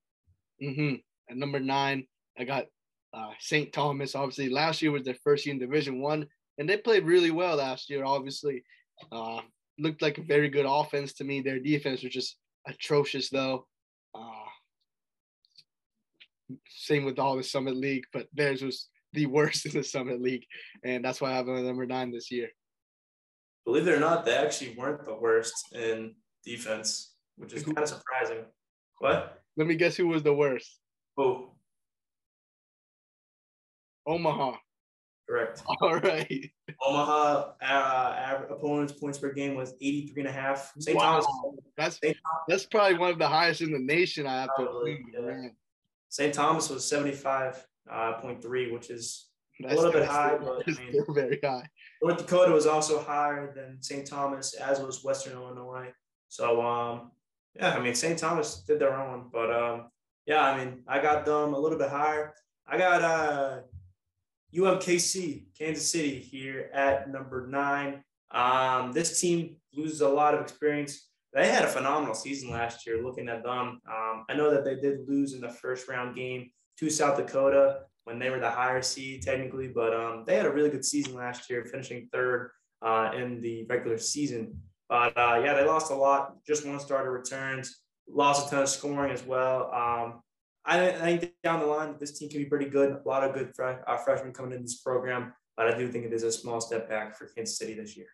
Mm-hmm. 0.63 0.95
At 1.31 1.37
number 1.37 1.61
nine, 1.61 2.07
I 2.39 2.45
got 2.45 2.67
uh, 3.13 3.31
St. 3.39 3.73
Thomas. 3.73 4.15
Obviously, 4.15 4.49
last 4.49 4.81
year 4.81 4.91
was 4.91 5.05
their 5.05 5.17
first 5.23 5.45
year 5.45 5.55
in 5.55 5.61
Division 5.61 6.01
One, 6.01 6.27
and 6.59 6.69
they 6.69 6.77
played 6.77 7.05
really 7.05 7.31
well 7.31 7.57
last 7.57 7.91
year. 7.91 8.05
Obviously, 8.05 8.63
uh, 9.11 9.41
looked 9.79 10.03
like 10.03 10.19
a 10.19 10.23
very 10.23 10.49
good 10.49 10.67
offense 10.69 11.13
to 11.15 11.25
me. 11.25 11.41
Their 11.41 11.59
defense 11.59 12.03
was 12.03 12.13
just 12.13 12.37
atrocious, 12.67 13.29
though. 13.29 13.67
Uh, 14.15 14.49
same 16.69 17.05
with 17.05 17.19
all 17.19 17.37
the 17.37 17.43
Summit 17.43 17.77
League, 17.77 18.05
but 18.13 18.27
theirs 18.33 18.63
was 18.63 18.89
the 19.13 19.27
worst 19.27 19.67
in 19.67 19.73
the 19.73 19.83
Summit 19.83 20.21
League, 20.21 20.47
and 20.85 21.05
that's 21.05 21.21
why 21.21 21.31
I 21.31 21.37
have 21.37 21.47
them 21.47 21.65
number 21.67 21.87
nine 21.87 22.13
this 22.13 22.31
year. 22.31 22.49
Believe 23.65 23.87
it 23.87 23.95
or 23.95 24.01
not, 24.01 24.25
they 24.25 24.35
actually 24.35 24.75
weren't 24.77 25.05
the 25.05 25.15
worst 25.15 25.55
in 25.73 26.15
defense, 26.45 27.15
which 27.37 27.53
is 27.53 27.63
kind 27.63 27.79
of 27.79 27.89
surprising. 27.89 28.45
What? 28.99 29.41
Let 29.57 29.67
me 29.67 29.77
guess 29.77 29.97
who 29.97 30.09
was 30.09 30.23
the 30.23 30.35
worst. 30.35 30.81
Who? 31.17 31.51
Omaha. 34.07 34.57
Correct. 35.29 35.63
All 35.81 35.99
right. 36.01 36.51
Omaha 36.85 37.53
uh, 37.63 38.41
opponents 38.51 38.93
points 38.95 39.19
per 39.19 39.33
game 39.33 39.55
was 39.55 39.75
83 39.81 40.23
and 40.23 40.29
a 40.29 40.33
half. 40.33 40.73
St. 40.79 40.97
Wow. 40.97 41.21
Thomas. 41.21 41.27
That's 41.77 42.01
St. 42.01 42.17
that's 42.49 42.67
probably 42.67 42.99
one 42.99 43.13
of 43.13 43.19
the 43.19 43.29
highest 43.29 43.61
in 43.61 43.73
the 43.73 43.79
nation. 43.79 44.27
I 44.27 44.43
have 44.43 44.51
probably, 44.57 44.97
to 45.15 45.23
yeah. 45.23 45.49
St. 46.09 46.35
Thomas 46.35 46.69
was 46.69 46.85
75 46.89 47.65
uh, 47.91 48.21
0.3, 48.21 48.73
which 48.73 48.91
is 48.91 49.29
that's, 49.61 49.75
a 49.75 49.77
little 49.77 49.93
bit 49.93 50.09
high, 50.09 50.37
still, 50.37 50.63
but 50.67 50.79
I 50.79 50.81
mean, 50.81 51.05
very 51.15 51.39
high. 51.43 51.69
North 52.03 52.19
Dakota 52.19 52.53
was 52.53 52.67
also 52.67 53.03
higher 53.03 53.53
than 53.55 53.83
St. 53.83 54.07
Thomas, 54.07 54.55
as 54.55 54.81
was 54.81 55.05
Western 55.05 55.35
Illinois. 55.35 55.93
So, 56.29 56.63
um, 56.63 57.13
yeah, 57.55 57.75
I 57.75 57.81
mean, 57.81 57.95
St. 57.95 58.19
Thomas 58.19 58.63
did 58.67 58.79
their 58.79 58.95
own, 58.95 59.29
but 59.33 59.51
um, 59.51 59.89
yeah, 60.27 60.43
I 60.43 60.57
mean, 60.57 60.83
I 60.87 61.01
got 61.01 61.25
them 61.25 61.55
a 61.55 61.59
little 61.59 61.79
bit 61.79 61.91
higher. 61.91 62.35
I 62.67 62.79
got 62.79 63.03
uh, 63.03 63.61
UMKC, 64.55 65.45
Kansas 65.59 65.91
City, 65.91 66.19
here 66.19 66.71
at 66.73 67.11
number 67.11 67.47
nine. 67.47 68.03
Um, 68.31 68.93
this 68.93 69.21
team 69.21 69.57
loses 69.75 70.01
a 70.01 70.09
lot 70.09 70.35
of 70.35 70.41
experience. 70.41 71.09
They 71.35 71.49
had 71.49 71.65
a 71.65 71.69
phenomenal 71.69 72.15
season 72.15 72.51
last 72.51 72.87
year. 72.87 73.03
Looking 73.03 73.29
at 73.29 73.43
them, 73.43 73.81
um, 73.91 74.25
I 74.29 74.35
know 74.35 74.51
that 74.51 74.65
they 74.65 74.77
did 74.77 75.09
lose 75.09 75.35
in 75.35 75.41
the 75.41 75.51
first 75.51 75.89
round 75.89 76.17
game 76.17 76.51
to 76.79 76.91
South 76.91 77.17
Dakota 77.17 77.81
when 78.05 78.19
they 78.19 78.31
were 78.31 78.41
the 78.41 78.51
higher 78.51 78.83
seed 78.83 79.23
technically, 79.23 79.69
but 79.69 79.95
um, 79.95 80.25
they 80.27 80.37
had 80.37 80.47
a 80.47 80.51
really 80.51 80.71
good 80.71 80.85
season 80.85 81.15
last 81.15 81.49
year, 81.49 81.65
finishing 81.65 82.09
third 82.13 82.51
uh, 82.83 83.13
in 83.15 83.41
the 83.41 83.65
regular 83.69 83.99
season. 83.99 84.61
But 84.89 85.17
uh, 85.17 85.41
yeah, 85.45 85.55
they 85.55 85.65
lost 85.65 85.91
a 85.91 85.95
lot. 85.95 86.37
Just 86.47 86.67
one 86.67 86.81
starter 86.81 87.11
returns, 87.11 87.81
lost 88.09 88.49
a 88.49 88.51
ton 88.51 88.63
of 88.63 88.69
scoring 88.69 89.13
as 89.13 89.25
well. 89.25 89.73
Um, 89.73 90.21
I, 90.65 90.91
I, 90.91 91.17
think 91.17 91.33
down 91.43 91.61
the 91.61 91.67
line, 91.67 91.97
this 91.99 92.19
team 92.19 92.29
can 92.29 92.39
be 92.39 92.45
pretty 92.45 92.67
good. 92.67 92.93
A 93.05 93.09
lot 93.09 93.25
of 93.25 93.35
good 93.35 93.53
uh, 93.59 93.97
freshmen 93.99 94.33
coming 94.33 94.53
into 94.53 94.65
this 94.65 94.81
program, 94.81 95.33
but 95.57 95.73
I 95.73 95.77
do 95.77 95.91
think 95.91 96.05
it 96.05 96.13
is 96.13 96.23
a 96.23 96.31
small 96.31 96.61
step 96.61 96.89
back 96.89 97.17
for 97.17 97.27
Kansas 97.27 97.59
City 97.59 97.75
this 97.75 97.97
year. 97.97 98.07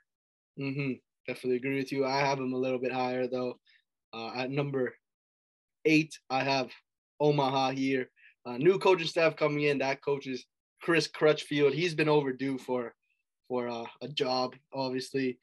Mm-hmm. 0.58 0.92
Definitely 1.26 1.56
agree 1.56 1.76
with 1.76 1.92
you. 1.92 2.06
I 2.06 2.20
have 2.20 2.38
them 2.38 2.54
a 2.54 2.58
little 2.58 2.78
bit 2.78 2.92
higher 2.92 3.26
though. 3.26 3.58
Uh, 4.14 4.30
at 4.34 4.50
number 4.50 4.94
eight, 5.84 6.18
I 6.30 6.42
have 6.42 6.70
Omaha 7.20 7.70
here. 7.72 8.08
Uh, 8.48 8.56
new 8.56 8.78
coaching 8.78 9.06
staff 9.06 9.36
coming 9.36 9.64
in. 9.64 9.78
That 9.78 10.02
coach 10.02 10.26
is 10.26 10.46
Chris 10.80 11.06
Crutchfield. 11.06 11.74
He's 11.74 11.94
been 11.94 12.08
overdue 12.08 12.56
for 12.56 12.94
for 13.48 13.68
uh, 13.68 13.84
a 14.00 14.08
job, 14.08 14.54
obviously. 14.72 15.38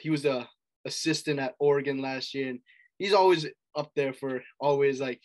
He 0.00 0.08
was 0.08 0.24
a 0.24 0.48
assistant 0.86 1.38
at 1.40 1.54
Oregon 1.58 2.00
last 2.00 2.32
year, 2.32 2.48
and 2.48 2.60
he's 2.98 3.12
always 3.12 3.46
up 3.76 3.90
there 3.96 4.12
for 4.14 4.42
always 4.60 5.00
like 5.00 5.20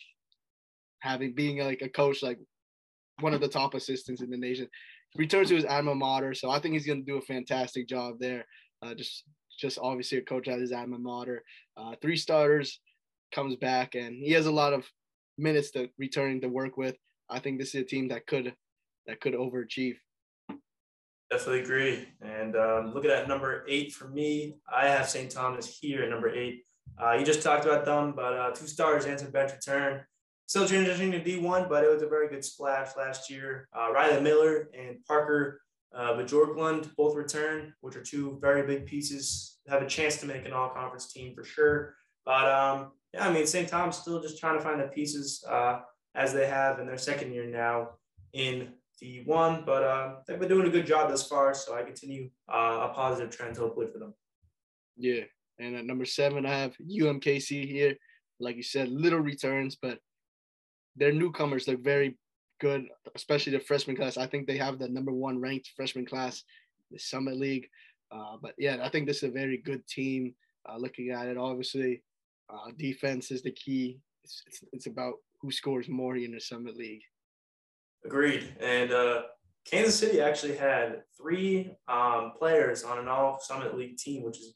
having 1.00 1.34
being 1.34 1.58
like 1.58 1.82
a 1.82 1.88
coach, 1.88 2.22
like 2.22 2.38
one 3.20 3.34
of 3.34 3.40
the 3.40 3.48
top 3.48 3.74
assistants 3.74 4.22
in 4.22 4.30
the 4.30 4.36
nation. 4.36 4.68
Returns 5.16 5.48
to 5.48 5.56
his 5.56 5.64
alma 5.64 5.94
mater, 5.94 6.34
so 6.34 6.50
I 6.50 6.58
think 6.58 6.74
he's 6.74 6.86
going 6.86 7.04
to 7.04 7.10
do 7.10 7.18
a 7.18 7.22
fantastic 7.22 7.88
job 7.88 8.16
there. 8.18 8.44
Uh, 8.82 8.94
just 8.94 9.24
just 9.58 9.78
obviously 9.80 10.18
a 10.18 10.22
coach 10.22 10.48
at 10.48 10.60
his 10.60 10.72
alma 10.72 10.98
mater. 10.98 11.42
Uh, 11.76 11.94
three 12.02 12.16
starters, 12.16 12.80
comes 13.32 13.56
back, 13.56 13.94
and 13.94 14.16
he 14.16 14.32
has 14.32 14.46
a 14.46 14.52
lot 14.52 14.72
of 14.72 14.86
minutes 15.38 15.70
to 15.72 15.88
returning 15.98 16.40
to 16.40 16.48
work 16.48 16.76
with. 16.76 16.96
I 17.30 17.38
think 17.38 17.58
this 17.58 17.74
is 17.74 17.82
a 17.82 17.84
team 17.84 18.08
that 18.08 18.26
could 18.26 18.54
that 19.06 19.20
could 19.20 19.34
overachieve. 19.34 19.96
Definitely 21.30 21.60
agree. 21.60 22.08
And 22.20 22.56
um, 22.56 22.92
looking 22.92 23.10
at 23.10 23.28
number 23.28 23.64
eight 23.68 23.92
for 23.92 24.08
me, 24.08 24.56
I 24.72 24.88
have 24.88 25.08
St. 25.08 25.30
Thomas 25.30 25.78
here 25.80 26.02
at 26.02 26.10
number 26.10 26.28
eight. 26.28 26.64
Uh, 27.00 27.12
you 27.12 27.24
just 27.24 27.42
talked 27.42 27.64
about 27.64 27.84
them, 27.84 28.12
but 28.16 28.34
uh, 28.34 28.50
two 28.50 28.66
stars 28.66 29.04
and 29.04 29.32
bench 29.32 29.52
return. 29.52 30.02
Still 30.46 30.64
transitioning 30.64 31.12
to 31.12 31.20
D1, 31.20 31.68
but 31.68 31.84
it 31.84 31.90
was 31.90 32.02
a 32.02 32.08
very 32.08 32.28
good 32.28 32.44
splash 32.44 32.96
last 32.96 33.30
year. 33.30 33.68
Uh, 33.72 33.92
Riley 33.92 34.20
Miller 34.20 34.68
and 34.76 34.96
Parker 35.06 35.60
uh, 35.94 36.14
Bjorklund 36.14 36.94
both 36.96 37.14
return, 37.14 37.72
which 37.80 37.94
are 37.94 38.02
two 38.02 38.38
very 38.40 38.66
big 38.66 38.86
pieces. 38.86 39.58
Have 39.68 39.82
a 39.82 39.86
chance 39.86 40.16
to 40.18 40.26
make 40.26 40.44
an 40.46 40.52
all-conference 40.52 41.12
team 41.12 41.34
for 41.36 41.44
sure. 41.44 41.94
But 42.24 42.50
um, 42.50 42.90
yeah, 43.14 43.28
I 43.28 43.32
mean, 43.32 43.46
St. 43.46 43.68
Thomas 43.68 43.98
still 43.98 44.20
just 44.20 44.38
trying 44.38 44.58
to 44.58 44.64
find 44.64 44.80
the 44.80 44.88
pieces 44.88 45.44
uh, 45.48 45.80
as 46.14 46.32
they 46.32 46.46
have 46.46 46.78
in 46.78 46.86
their 46.86 46.98
second 46.98 47.32
year 47.32 47.46
now 47.46 47.90
in 48.32 48.68
D1. 49.02 49.64
But 49.64 49.82
uh, 49.82 50.14
they've 50.26 50.38
been 50.38 50.48
doing 50.48 50.66
a 50.66 50.70
good 50.70 50.86
job 50.86 51.10
thus 51.10 51.26
far, 51.26 51.54
so 51.54 51.74
I 51.74 51.82
continue 51.82 52.30
uh, 52.48 52.88
a 52.90 52.92
positive 52.94 53.30
trend 53.30 53.56
hopefully 53.56 53.86
for 53.92 53.98
them. 53.98 54.14
Yeah, 54.96 55.24
and 55.58 55.76
at 55.76 55.84
number 55.84 56.04
seven, 56.04 56.46
I 56.46 56.58
have 56.58 56.76
UMKC 56.78 57.66
here. 57.66 57.96
Like 58.38 58.56
you 58.56 58.62
said, 58.62 58.88
little 58.88 59.20
returns, 59.20 59.76
but 59.80 59.98
their 60.96 61.12
newcomers 61.12 61.68
look 61.68 61.82
very 61.82 62.18
good, 62.60 62.86
especially 63.14 63.52
the 63.52 63.60
freshman 63.60 63.96
class. 63.96 64.16
I 64.16 64.26
think 64.26 64.46
they 64.46 64.56
have 64.58 64.78
the 64.78 64.88
number 64.88 65.12
one 65.12 65.40
ranked 65.40 65.70
freshman 65.76 66.06
class, 66.06 66.42
the 66.90 66.98
Summit 66.98 67.36
League. 67.36 67.68
Uh, 68.12 68.36
but 68.40 68.54
yeah, 68.58 68.78
I 68.82 68.88
think 68.88 69.06
this 69.06 69.18
is 69.18 69.24
a 69.24 69.32
very 69.32 69.58
good 69.58 69.86
team. 69.86 70.34
Uh, 70.68 70.76
looking 70.76 71.10
at 71.10 71.26
it, 71.26 71.36
obviously, 71.36 72.02
uh, 72.48 72.70
defense 72.76 73.30
is 73.30 73.42
the 73.42 73.52
key. 73.52 73.98
It's, 74.24 74.42
it's, 74.46 74.64
it's, 74.72 74.86
about 74.86 75.14
who 75.40 75.50
scores 75.50 75.88
more 75.88 76.16
in 76.16 76.32
the 76.32 76.40
Summit 76.40 76.76
League. 76.76 77.02
Agreed. 78.04 78.54
And 78.60 78.92
uh, 78.92 79.22
Kansas 79.64 79.98
City 79.98 80.20
actually 80.20 80.56
had 80.56 81.02
three 81.20 81.72
um, 81.88 82.32
players 82.38 82.82
on 82.82 82.98
an 82.98 83.08
all 83.08 83.38
Summit 83.40 83.76
League 83.76 83.96
team, 83.96 84.22
which 84.22 84.38
is 84.38 84.54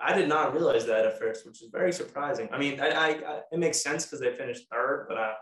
I 0.00 0.12
did 0.12 0.28
not 0.28 0.52
realize 0.52 0.86
that 0.86 1.06
at 1.06 1.18
first, 1.18 1.46
which 1.46 1.62
is 1.62 1.68
very 1.72 1.92
surprising. 1.92 2.48
I 2.52 2.58
mean, 2.58 2.80
I, 2.80 2.88
I, 2.88 3.08
I 3.08 3.40
it 3.52 3.58
makes 3.58 3.82
sense 3.82 4.04
because 4.04 4.20
they 4.20 4.34
finished 4.34 4.66
third, 4.70 5.06
but 5.08 5.16
I, 5.16 5.34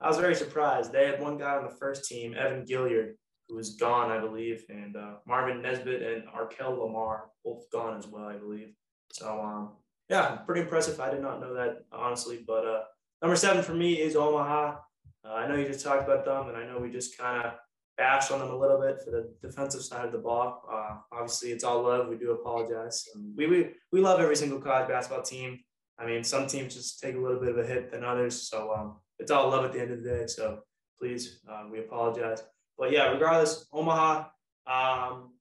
I 0.00 0.08
was 0.08 0.18
very 0.18 0.34
surprised. 0.34 0.92
They 0.92 1.06
had 1.06 1.20
one 1.20 1.38
guy 1.38 1.56
on 1.56 1.64
the 1.64 1.76
first 1.76 2.04
team, 2.04 2.34
Evan 2.34 2.64
Gilliard, 2.64 3.12
who 3.48 3.56
was 3.56 3.76
gone, 3.76 4.10
I 4.10 4.18
believe, 4.20 4.64
and 4.68 4.96
uh, 4.96 5.14
Marvin 5.26 5.62
Nesbitt 5.62 6.02
and 6.02 6.24
Arkel 6.28 6.78
Lamar 6.78 7.26
both 7.44 7.70
gone 7.70 7.98
as 7.98 8.06
well, 8.06 8.24
I 8.24 8.36
believe. 8.36 8.74
So, 9.12 9.40
um, 9.40 9.72
yeah, 10.08 10.36
pretty 10.46 10.62
impressive. 10.62 10.98
I 11.00 11.10
did 11.10 11.22
not 11.22 11.40
know 11.40 11.54
that 11.54 11.84
honestly, 11.92 12.44
but 12.46 12.66
uh, 12.66 12.80
number 13.22 13.36
seven 13.36 13.62
for 13.62 13.74
me 13.74 13.94
is 13.94 14.16
Omaha. 14.16 14.76
Uh, 15.24 15.32
I 15.32 15.46
know 15.46 15.56
you 15.56 15.66
just 15.66 15.84
talked 15.84 16.04
about 16.04 16.24
them, 16.24 16.48
and 16.48 16.56
I 16.56 16.66
know 16.66 16.78
we 16.78 16.90
just 16.90 17.18
kind 17.18 17.44
of 17.44 17.52
bashed 17.96 18.32
on 18.32 18.38
them 18.38 18.50
a 18.50 18.56
little 18.56 18.80
bit 18.80 19.00
for 19.04 19.10
the 19.10 19.30
defensive 19.42 19.82
side 19.82 20.06
of 20.06 20.12
the 20.12 20.18
ball. 20.18 20.62
Uh, 20.70 20.96
obviously, 21.12 21.50
it's 21.50 21.64
all 21.64 21.82
love. 21.82 22.08
We 22.08 22.16
do 22.16 22.32
apologize. 22.32 23.04
we, 23.36 23.46
we 23.46 23.70
we 23.92 24.00
love 24.00 24.20
every 24.20 24.36
single 24.36 24.60
college 24.60 24.88
basketball 24.88 25.22
team. 25.22 25.58
I 25.98 26.06
mean, 26.06 26.24
some 26.24 26.46
teams 26.46 26.74
just 26.74 27.00
take 27.00 27.14
a 27.14 27.18
little 27.18 27.38
bit 27.38 27.50
of 27.50 27.58
a 27.58 27.66
hit 27.66 27.90
than 27.90 28.04
others. 28.04 28.48
So 28.48 28.72
um, 28.72 28.96
it's 29.18 29.30
all 29.30 29.50
love 29.50 29.66
at 29.66 29.74
the 29.74 29.80
end 29.80 29.90
of 29.90 30.02
the 30.02 30.08
day. 30.08 30.26
So 30.26 30.60
please, 30.98 31.40
uh, 31.50 31.64
we 31.70 31.80
apologize. 31.80 32.42
But 32.78 32.90
yeah, 32.90 33.10
regardless, 33.10 33.66
Omaha, 33.70 34.24
um, 34.66 35.32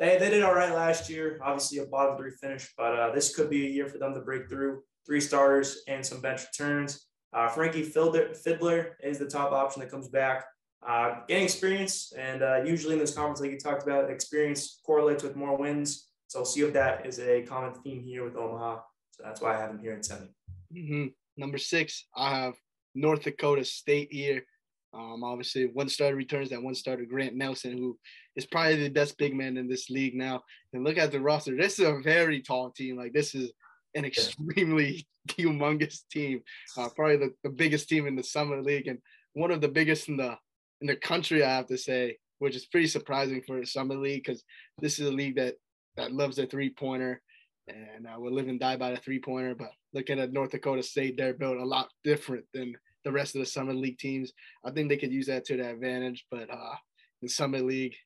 they, 0.00 0.18
they 0.18 0.30
did 0.30 0.42
all 0.42 0.54
right 0.54 0.74
last 0.74 1.08
year. 1.08 1.38
Obviously, 1.40 1.78
a 1.78 1.86
bottom 1.86 2.16
three 2.16 2.32
finish, 2.32 2.72
but 2.76 2.98
uh, 2.98 3.12
this 3.14 3.34
could 3.36 3.50
be 3.50 3.66
a 3.66 3.70
year 3.70 3.86
for 3.86 3.98
them 3.98 4.14
to 4.14 4.20
break 4.20 4.48
through. 4.48 4.82
Three 5.06 5.20
starters 5.20 5.82
and 5.86 6.04
some 6.04 6.20
bench 6.20 6.42
returns. 6.42 7.06
Uh, 7.32 7.48
Frankie 7.48 7.84
Fidler 7.84 8.92
is 9.02 9.18
the 9.18 9.26
top 9.26 9.52
option 9.52 9.80
that 9.80 9.90
comes 9.90 10.08
back. 10.08 10.44
Uh, 10.86 11.20
getting 11.28 11.44
experience, 11.44 12.12
and 12.18 12.42
uh, 12.42 12.62
usually 12.64 12.94
in 12.94 12.98
this 12.98 13.14
conference, 13.14 13.40
like 13.40 13.50
you 13.50 13.58
talked 13.58 13.82
about, 13.82 14.10
experience 14.10 14.80
correlates 14.84 15.22
with 15.22 15.36
more 15.36 15.56
wins. 15.56 16.08
So 16.28 16.38
we'll 16.38 16.46
see 16.46 16.62
if 16.62 16.72
that 16.72 17.04
is 17.04 17.18
a 17.20 17.42
common 17.42 17.74
theme 17.74 18.02
here 18.02 18.24
with 18.24 18.36
Omaha. 18.36 18.80
So 19.12 19.22
that's 19.24 19.40
why 19.40 19.56
I 19.56 19.60
have 19.60 19.70
him 19.70 19.78
here 19.78 19.92
at 19.92 20.04
7 20.04 20.28
mm-hmm. 20.74 21.06
Number 21.36 21.58
six, 21.58 22.06
I 22.16 22.34
have 22.34 22.54
North 22.94 23.22
Dakota 23.22 23.64
State 23.64 24.12
here. 24.12 24.44
Um, 24.92 25.22
obviously, 25.22 25.66
one 25.66 25.88
starter 25.88 26.16
returns 26.16 26.50
that 26.50 26.62
one 26.62 26.74
starter, 26.74 27.04
Grant 27.04 27.36
Nelson, 27.36 27.76
who 27.76 27.98
is 28.36 28.46
probably 28.46 28.76
the 28.76 28.88
best 28.88 29.16
big 29.18 29.34
man 29.34 29.56
in 29.56 29.68
this 29.68 29.90
league 29.90 30.14
now. 30.14 30.42
And 30.72 30.84
look 30.84 30.98
at 30.98 31.12
the 31.12 31.20
roster. 31.20 31.56
This 31.56 31.78
is 31.78 31.86
a 31.86 32.00
very 32.02 32.42
tall 32.42 32.70
team. 32.70 32.96
Like, 32.96 33.12
this 33.12 33.34
is 33.34 33.52
an 33.94 34.04
extremely 34.04 35.06
humongous 35.28 36.00
team. 36.10 36.42
Uh, 36.76 36.88
probably 36.94 37.16
the, 37.16 37.34
the 37.42 37.50
biggest 37.50 37.88
team 37.88 38.06
in 38.06 38.16
the 38.16 38.22
Summit 38.22 38.64
League 38.64 38.86
and 38.86 38.98
one 39.34 39.50
of 39.50 39.60
the 39.60 39.68
biggest 39.68 40.08
in 40.08 40.16
the 40.16 40.36
in 40.80 40.86
the 40.86 40.96
country, 40.96 41.44
I 41.44 41.56
have 41.56 41.66
to 41.66 41.76
say, 41.76 42.16
which 42.38 42.56
is 42.56 42.66
pretty 42.66 42.86
surprising 42.86 43.42
for 43.42 43.58
a 43.58 43.66
Summit 43.66 43.98
League 43.98 44.24
because 44.24 44.42
this 44.78 44.98
is 44.98 45.08
a 45.08 45.12
league 45.12 45.36
that 45.36 45.54
that 45.96 46.12
loves 46.12 46.38
a 46.38 46.46
three 46.46 46.70
pointer 46.70 47.20
and 47.68 48.06
uh, 48.06 48.18
will 48.18 48.32
live 48.32 48.48
and 48.48 48.58
die 48.58 48.76
by 48.76 48.90
the 48.90 48.96
three 48.96 49.20
pointer. 49.20 49.54
But 49.54 49.70
looking 49.92 50.18
at 50.18 50.32
North 50.32 50.50
Dakota 50.50 50.82
State, 50.82 51.16
they're 51.16 51.34
built 51.34 51.58
a 51.58 51.64
lot 51.64 51.88
different 52.04 52.44
than 52.54 52.74
the 53.04 53.12
rest 53.12 53.34
of 53.34 53.40
the 53.40 53.46
Summit 53.46 53.76
League 53.76 53.98
teams. 53.98 54.32
I 54.64 54.70
think 54.70 54.88
they 54.88 54.96
could 54.96 55.12
use 55.12 55.26
that 55.26 55.44
to 55.46 55.56
their 55.56 55.74
advantage, 55.74 56.26
but 56.30 56.50
uh, 56.50 56.74
in 57.22 57.28
Summit 57.28 57.64
League, 57.64 57.96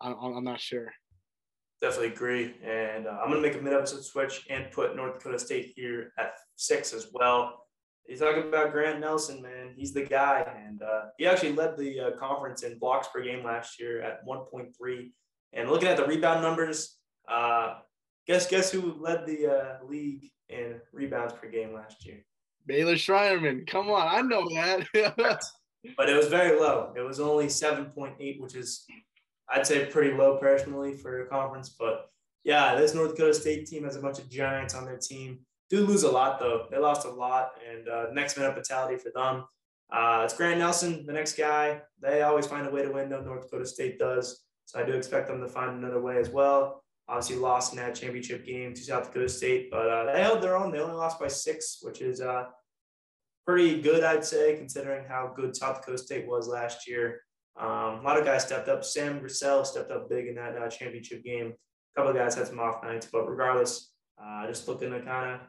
I, 0.00 0.10
I, 0.10 0.36
am 0.36 0.44
not 0.44 0.60
sure. 0.60 0.92
Definitely 1.84 2.14
agree. 2.14 2.54
And 2.64 3.06
uh, 3.06 3.18
I'm 3.22 3.28
going 3.28 3.42
to 3.42 3.46
make 3.46 3.60
a 3.60 3.62
mid 3.62 3.74
episode 3.74 4.02
switch 4.02 4.46
and 4.48 4.70
put 4.70 4.96
North 4.96 5.18
Dakota 5.18 5.38
State 5.38 5.74
here 5.76 6.14
at 6.18 6.32
six 6.56 6.94
as 6.94 7.08
well. 7.12 7.66
He's 8.06 8.20
talking 8.20 8.44
about 8.48 8.72
Grant 8.72 9.00
Nelson, 9.00 9.42
man. 9.42 9.74
He's 9.76 9.92
the 9.92 10.02
guy. 10.02 10.50
And 10.66 10.80
uh, 10.80 11.02
he 11.18 11.26
actually 11.26 11.52
led 11.52 11.76
the 11.76 12.00
uh, 12.00 12.10
conference 12.12 12.62
in 12.62 12.78
blocks 12.78 13.08
per 13.08 13.22
game 13.22 13.44
last 13.44 13.78
year 13.78 14.00
at 14.00 14.26
1.3. 14.26 15.10
And 15.52 15.68
looking 15.68 15.88
at 15.88 15.98
the 15.98 16.06
rebound 16.06 16.40
numbers, 16.40 16.96
uh, 17.28 17.80
guess 18.26 18.48
guess 18.48 18.72
who 18.72 18.96
led 18.98 19.26
the 19.26 19.46
uh, 19.46 19.84
league 19.86 20.30
in 20.48 20.76
rebounds 20.90 21.34
per 21.34 21.50
game 21.50 21.74
last 21.74 22.06
year? 22.06 22.24
Baylor 22.64 22.94
Scheierman. 22.94 23.66
Come 23.66 23.90
on, 23.90 24.08
I 24.08 24.22
know 24.22 24.48
that. 24.54 24.86
but 25.98 26.08
it 26.08 26.16
was 26.16 26.28
very 26.28 26.58
low. 26.58 26.94
It 26.96 27.02
was 27.02 27.20
only 27.20 27.48
7.8, 27.48 28.40
which 28.40 28.54
is, 28.54 28.86
I'd 29.52 29.66
say, 29.66 29.86
pretty 29.86 30.16
low 30.16 30.36
personally 30.38 30.96
for 30.96 31.22
a 31.22 31.26
conference. 31.26 31.76
But 31.78 32.08
yeah, 32.44 32.74
this 32.74 32.94
North 32.94 33.10
Dakota 33.10 33.34
State 33.34 33.66
team 33.66 33.84
has 33.84 33.96
a 33.96 34.00
bunch 34.00 34.18
of 34.18 34.30
giants 34.30 34.74
on 34.74 34.84
their 34.84 34.98
team. 34.98 35.40
Do 35.70 35.86
lose 35.86 36.02
a 36.02 36.10
lot, 36.10 36.38
though. 36.38 36.66
They 36.70 36.78
lost 36.78 37.06
a 37.06 37.10
lot. 37.10 37.52
And 37.70 37.88
uh, 37.88 38.06
next 38.12 38.36
man 38.36 38.46
up 38.46 38.54
mentality 38.54 38.96
for 38.96 39.10
them. 39.14 39.44
Uh, 39.92 40.22
it's 40.24 40.36
Grant 40.36 40.58
Nelson, 40.58 41.04
the 41.06 41.12
next 41.12 41.36
guy. 41.36 41.80
They 42.00 42.22
always 42.22 42.46
find 42.46 42.66
a 42.66 42.70
way 42.70 42.82
to 42.82 42.90
win, 42.90 43.08
though. 43.08 43.22
North 43.22 43.42
Dakota 43.42 43.66
State 43.66 43.98
does. 43.98 44.44
So 44.66 44.80
I 44.80 44.84
do 44.84 44.92
expect 44.92 45.28
them 45.28 45.40
to 45.40 45.48
find 45.48 45.78
another 45.78 46.00
way 46.00 46.18
as 46.18 46.30
well. 46.30 46.82
Obviously, 47.06 47.36
lost 47.36 47.72
in 47.74 47.78
that 47.78 47.94
championship 47.94 48.46
game 48.46 48.72
to 48.72 48.82
South 48.82 49.08
Dakota 49.08 49.28
State, 49.28 49.70
but 49.70 49.88
uh, 49.90 50.10
they 50.10 50.22
held 50.22 50.40
their 50.40 50.56
own. 50.56 50.72
They 50.72 50.78
only 50.80 50.94
lost 50.94 51.20
by 51.20 51.28
six, 51.28 51.80
which 51.82 52.00
is 52.00 52.22
uh, 52.22 52.46
pretty 53.46 53.82
good, 53.82 54.02
I'd 54.02 54.24
say, 54.24 54.56
considering 54.56 55.04
how 55.06 55.32
good 55.36 55.54
South 55.54 55.80
Dakota 55.80 55.98
State 55.98 56.26
was 56.26 56.48
last 56.48 56.88
year. 56.88 57.20
Um, 57.60 58.00
a 58.00 58.02
lot 58.02 58.18
of 58.18 58.24
guys 58.24 58.44
stepped 58.44 58.68
up. 58.68 58.84
Sam 58.84 59.20
Griesel 59.20 59.64
stepped 59.64 59.90
up 59.90 60.08
big 60.08 60.26
in 60.26 60.34
that 60.36 60.56
uh, 60.56 60.68
championship 60.68 61.24
game. 61.24 61.52
A 61.52 62.00
couple 62.00 62.10
of 62.10 62.16
guys 62.16 62.34
had 62.34 62.48
some 62.48 62.58
off 62.58 62.82
nights, 62.82 63.08
but 63.10 63.28
regardless, 63.28 63.92
uh, 64.22 64.46
just 64.46 64.66
looking 64.66 64.90
to 64.90 65.00
kind 65.00 65.34
of 65.34 65.40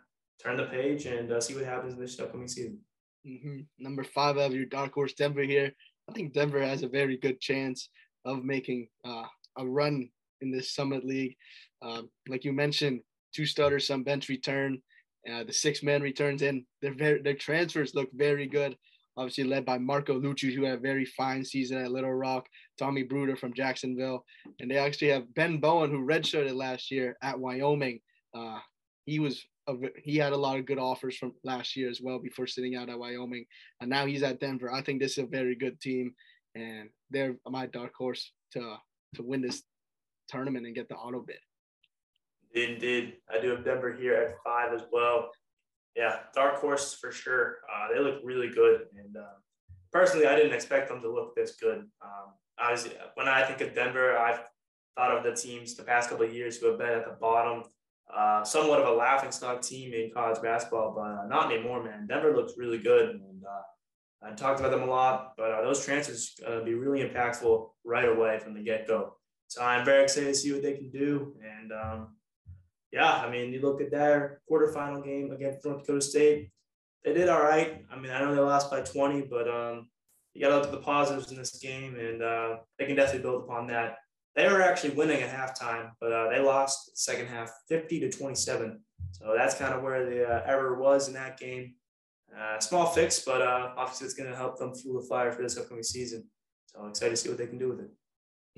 turn 0.41 0.57
the 0.57 0.65
page 0.65 1.05
and 1.05 1.31
uh, 1.31 1.41
see 1.41 1.55
what 1.55 1.65
happens 1.65 1.93
in 1.93 1.99
this 1.99 2.19
upcoming 2.19 2.47
season. 2.47 2.79
Mm-hmm. 3.27 3.61
Number 3.79 4.03
five 4.03 4.37
of 4.37 4.53
your 4.53 4.65
dark 4.65 4.93
horse 4.93 5.13
Denver 5.13 5.41
here. 5.41 5.71
I 6.07 6.13
think 6.13 6.33
Denver 6.33 6.61
has 6.61 6.83
a 6.83 6.87
very 6.87 7.17
good 7.17 7.41
chance 7.41 7.89
of 8.25 8.43
making 8.43 8.87
uh, 9.03 9.23
a 9.57 9.65
run 9.65 10.09
in 10.41 10.51
this 10.51 10.75
Summit 10.75 11.03
League. 11.03 11.35
Um, 11.81 12.09
like 12.27 12.43
you 12.43 12.53
mentioned, 12.53 13.01
two 13.33 13.45
starters, 13.45 13.87
some 13.87 14.03
bench 14.03 14.29
return. 14.29 14.81
Uh, 15.31 15.43
the 15.43 15.53
six 15.53 15.81
man 15.81 16.01
returns 16.03 16.43
in. 16.43 16.65
Their 16.83 17.19
their 17.23 17.33
transfers 17.33 17.95
look 17.95 18.09
very 18.13 18.45
good. 18.47 18.77
Obviously 19.17 19.45
led 19.45 19.65
by 19.65 19.77
Marko 19.77 20.19
Lukic, 20.19 20.53
who 20.53 20.63
had 20.63 20.75
a 20.75 20.81
very 20.81 21.05
fine 21.05 21.43
season 21.43 21.77
at 21.77 21.91
Little 21.91 22.13
Rock. 22.13 22.47
Tommy 22.77 23.03
Bruner 23.03 23.35
from 23.35 23.53
Jacksonville, 23.53 24.25
and 24.59 24.69
they 24.69 24.77
actually 24.77 25.09
have 25.09 25.33
Ben 25.33 25.57
Bowen, 25.57 25.89
who 25.89 26.05
redshirted 26.05 26.55
last 26.55 26.91
year 26.91 27.17
at 27.21 27.39
Wyoming. 27.39 27.99
Uh, 28.33 28.59
he 29.05 29.19
was 29.19 29.45
a, 29.67 29.75
he 30.03 30.17
had 30.17 30.33
a 30.33 30.37
lot 30.37 30.59
of 30.59 30.65
good 30.65 30.79
offers 30.79 31.15
from 31.15 31.33
last 31.43 31.75
year 31.75 31.89
as 31.89 32.01
well 32.01 32.19
before 32.19 32.47
sitting 32.47 32.75
out 32.75 32.89
at 32.89 32.99
Wyoming, 32.99 33.45
and 33.79 33.89
now 33.89 34.05
he's 34.05 34.23
at 34.23 34.39
Denver. 34.39 34.71
I 34.71 34.81
think 34.81 35.01
this 35.01 35.13
is 35.17 35.23
a 35.23 35.27
very 35.27 35.55
good 35.55 35.79
team, 35.79 36.13
and 36.55 36.89
they're 37.09 37.35
my 37.47 37.67
dark 37.67 37.93
horse 37.97 38.31
to 38.53 38.75
to 39.15 39.23
win 39.23 39.41
this 39.41 39.63
tournament 40.27 40.65
and 40.65 40.75
get 40.75 40.89
the 40.89 40.95
auto 40.95 41.21
bid. 41.21 41.37
Indeed, 42.53 43.17
I 43.29 43.39
do 43.39 43.49
have 43.49 43.65
Denver 43.65 43.93
here 43.93 44.15
at 44.15 44.35
five 44.43 44.73
as 44.73 44.85
well. 44.91 45.29
Yeah, 45.95 46.17
dark 46.33 46.59
horse 46.59 46.93
for 46.93 47.11
sure. 47.11 47.57
Uh, 47.73 47.93
they 47.93 47.99
look 48.01 48.19
really 48.23 48.49
good, 48.49 48.87
and 48.97 49.15
uh, 49.15 49.35
personally, 49.91 50.27
I 50.27 50.35
didn't 50.35 50.53
expect 50.53 50.89
them 50.89 51.01
to 51.01 51.09
look 51.09 51.35
this 51.35 51.55
good. 51.55 51.85
Um, 52.01 52.33
was 52.71 52.89
when 53.15 53.27
I 53.27 53.43
think 53.43 53.61
of 53.61 53.73
Denver, 53.73 54.17
I've 54.17 54.41
thought 54.95 55.17
of 55.17 55.23
the 55.23 55.33
teams 55.33 55.75
the 55.75 55.83
past 55.83 56.09
couple 56.09 56.25
of 56.25 56.33
years 56.33 56.57
who 56.57 56.67
have 56.67 56.77
been 56.77 56.89
at 56.89 57.05
the 57.05 57.17
bottom, 57.19 57.63
uh, 58.13 58.43
somewhat 58.43 58.79
of 58.79 58.87
a 58.87 58.91
laughing 58.91 59.31
stock 59.31 59.61
team 59.61 59.93
in 59.93 60.11
college 60.13 60.41
basketball, 60.41 60.93
but 60.95 61.01
uh, 61.01 61.27
not 61.27 61.51
anymore, 61.51 61.83
man. 61.83 62.07
Denver 62.07 62.35
looks 62.35 62.53
really 62.57 62.77
good, 62.77 63.09
and 63.09 63.43
uh, 63.43 64.27
I 64.27 64.33
talked 64.33 64.59
about 64.59 64.71
them 64.71 64.83
a 64.83 64.91
lot, 64.91 65.33
but 65.37 65.51
uh, 65.51 65.61
those 65.61 65.85
transfers 65.85 66.35
uh, 66.45 66.61
be 66.61 66.73
really 66.73 67.07
impactful 67.07 67.69
right 67.83 68.07
away 68.07 68.39
from 68.39 68.53
the 68.53 68.63
get 68.63 68.87
go. 68.87 69.17
So 69.47 69.63
I'm 69.63 69.85
very 69.85 70.03
excited 70.03 70.27
to 70.27 70.35
see 70.35 70.51
what 70.51 70.63
they 70.63 70.73
can 70.73 70.89
do, 70.89 71.35
and 71.43 71.71
um, 71.71 72.15
yeah, 72.91 73.11
I 73.11 73.29
mean, 73.29 73.51
you 73.51 73.61
look 73.61 73.81
at 73.81 73.91
their 73.91 74.41
quarterfinal 74.49 75.03
game 75.03 75.31
against 75.31 75.65
North 75.65 75.79
Dakota 75.79 76.01
State. 76.01 76.51
They 77.03 77.13
did 77.13 77.29
all 77.29 77.41
right. 77.41 77.85
I 77.91 77.99
mean, 77.99 78.11
I 78.11 78.19
know 78.19 78.33
they 78.33 78.41
lost 78.41 78.71
by 78.71 78.81
20, 78.81 79.23
but 79.23 79.47
um, 79.47 79.89
you 80.33 80.41
got 80.41 80.49
to 80.49 80.55
look 80.55 80.65
at 80.65 80.71
the 80.71 80.77
positives 80.77 81.31
in 81.31 81.37
this 81.37 81.57
game, 81.59 81.95
and 81.95 82.21
uh, 82.21 82.57
they 82.79 82.85
can 82.85 82.95
definitely 82.95 83.21
build 83.21 83.43
upon 83.43 83.67
that. 83.67 83.97
They 84.35 84.47
were 84.47 84.61
actually 84.61 84.91
winning 84.91 85.21
at 85.21 85.29
halftime, 85.29 85.91
but 86.01 86.11
uh, 86.11 86.29
they 86.29 86.39
lost 86.39 86.87
the 86.87 86.97
second 86.97 87.27
half 87.27 87.51
50 87.69 88.01
to 88.01 88.11
27. 88.11 88.81
So 89.11 89.33
that's 89.35 89.55
kind 89.55 89.73
of 89.73 89.81
where 89.81 90.05
the 90.09 90.25
uh, 90.25 90.43
error 90.45 90.77
was 90.77 91.07
in 91.07 91.13
that 91.13 91.39
game. 91.39 91.75
Uh, 92.37 92.59
small 92.59 92.87
fix, 92.87 93.23
but 93.23 93.41
uh, 93.41 93.71
obviously 93.77 94.05
it's 94.05 94.13
going 94.13 94.29
to 94.29 94.35
help 94.35 94.57
them 94.57 94.75
fuel 94.75 95.01
the 95.01 95.07
fire 95.07 95.31
for 95.31 95.41
this 95.41 95.57
upcoming 95.57 95.83
season. 95.83 96.25
So 96.65 96.79
I'm 96.79 96.89
excited 96.89 97.11
to 97.11 97.17
see 97.17 97.29
what 97.29 97.37
they 97.37 97.47
can 97.47 97.57
do 97.57 97.69
with 97.69 97.79
it. 97.79 97.91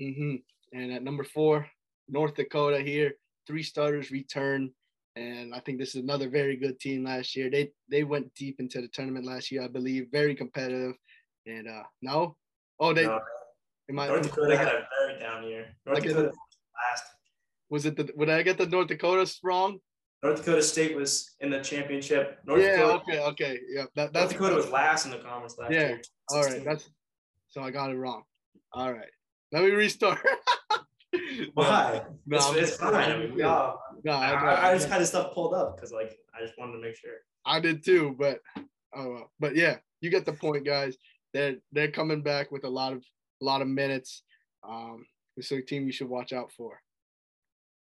Mm-hmm. 0.02 0.76
And 0.76 0.92
at 0.92 1.04
number 1.04 1.22
four, 1.22 1.68
North 2.08 2.34
Dakota 2.34 2.80
here 2.80 3.12
three 3.48 3.64
starters 3.64 4.12
return. 4.12 4.70
And 5.16 5.52
I 5.52 5.58
think 5.58 5.80
this 5.80 5.96
is 5.96 6.02
another 6.02 6.28
very 6.28 6.54
good 6.54 6.78
team 6.78 7.02
last 7.02 7.34
year. 7.34 7.50
They 7.50 7.72
they 7.90 8.04
went 8.04 8.32
deep 8.34 8.60
into 8.60 8.80
the 8.80 8.86
tournament 8.88 9.26
last 9.26 9.50
year, 9.50 9.64
I 9.64 9.68
believe, 9.68 10.06
very 10.12 10.36
competitive. 10.36 10.94
And 11.46 11.66
uh 11.66 11.82
no, 12.02 12.36
oh 12.78 12.92
they. 12.92 13.06
No. 13.06 13.18
Am 13.90 13.98
I, 13.98 14.06
North 14.06 14.22
Dakota 14.22 14.56
had 14.56 14.68
a 14.68 14.86
very 15.00 15.18
down 15.18 15.44
year. 15.44 15.66
North 15.86 16.02
Dakota 16.02 16.20
last. 16.24 17.04
Was 17.70 17.86
it 17.86 17.96
the? 17.96 18.12
Would 18.16 18.28
I 18.28 18.42
get 18.42 18.58
the 18.58 18.66
North 18.66 18.88
Dakota 18.88 19.28
wrong? 19.42 19.78
North 20.22 20.36
Dakota 20.36 20.62
State 20.62 20.94
was 20.94 21.34
in 21.40 21.50
the 21.50 21.60
championship. 21.60 22.38
North 22.44 22.60
yeah. 22.60 22.76
Dakota, 22.76 22.94
okay. 22.96 23.20
Okay. 23.20 23.60
Yeah. 23.68 23.84
That, 23.96 24.12
that's 24.12 24.32
North 24.32 24.42
Dakota 24.42 24.54
was 24.56 24.70
last 24.70 25.06
in 25.06 25.10
the 25.10 25.18
conference 25.18 25.56
last 25.58 25.72
yeah. 25.72 25.88
year. 25.88 26.00
Yeah. 26.30 26.36
All 26.36 26.44
right. 26.44 26.64
That's 26.64 26.90
so 27.48 27.62
I 27.62 27.70
got 27.70 27.90
it 27.90 27.96
wrong. 27.96 28.22
All 28.72 28.92
right. 28.92 29.10
Let 29.52 29.64
me 29.64 29.70
restart. 29.70 30.18
Why? 31.54 32.02
No, 32.26 32.36
it's, 32.36 32.70
it's 32.70 32.76
fine. 32.76 32.94
I 32.94 33.16
mean, 33.18 33.34
we 33.34 33.42
all. 33.42 33.80
No, 34.04 34.12
I, 34.12 34.30
I, 34.30 34.70
I 34.70 34.74
just 34.74 34.88
had 34.88 35.00
this 35.00 35.08
stuff 35.08 35.32
pulled 35.32 35.54
up 35.54 35.76
because, 35.76 35.92
like, 35.92 36.16
I 36.34 36.44
just 36.44 36.58
wanted 36.58 36.72
to 36.72 36.80
make 36.80 36.96
sure. 36.96 37.12
I 37.44 37.60
did 37.60 37.84
too, 37.84 38.14
but 38.18 38.40
oh, 38.96 39.24
but 39.40 39.56
yeah, 39.56 39.76
you 40.00 40.10
get 40.10 40.26
the 40.26 40.32
point, 40.32 40.64
guys. 40.64 40.96
They're 41.34 41.56
they're 41.72 41.90
coming 41.90 42.22
back 42.22 42.50
with 42.50 42.64
a 42.64 42.68
lot 42.68 42.92
of 42.92 43.04
a 43.40 43.44
lot 43.44 43.62
of 43.62 43.68
minutes. 43.68 44.22
Um, 44.68 45.06
it's 45.36 45.50
a 45.52 45.62
team 45.62 45.86
you 45.86 45.92
should 45.92 46.08
watch 46.08 46.32
out 46.32 46.52
for. 46.52 46.80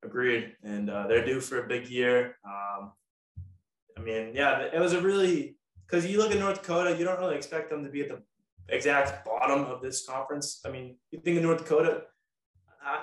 Agreed, 0.04 0.54
and 0.62 0.90
uh, 0.90 1.06
they're 1.06 1.24
due 1.24 1.40
for 1.40 1.64
a 1.64 1.68
big 1.68 1.88
year. 1.88 2.36
Um, 2.44 2.92
I 3.96 4.00
mean, 4.00 4.32
yeah, 4.34 4.68
it 4.72 4.78
was 4.78 4.92
a 4.92 5.00
really 5.00 5.56
because 5.86 6.06
you 6.06 6.18
look 6.18 6.32
at 6.32 6.38
North 6.38 6.60
Dakota, 6.62 6.96
you 6.96 7.04
don't 7.04 7.18
really 7.18 7.36
expect 7.36 7.70
them 7.70 7.84
to 7.84 7.90
be 7.90 8.02
at 8.02 8.08
the 8.08 8.22
exact 8.68 9.24
bottom 9.24 9.64
of 9.64 9.82
this 9.82 10.06
conference. 10.06 10.60
I 10.64 10.70
mean, 10.70 10.96
you 11.10 11.20
think 11.20 11.36
of 11.36 11.42
North 11.42 11.58
Dakota, 11.58 12.02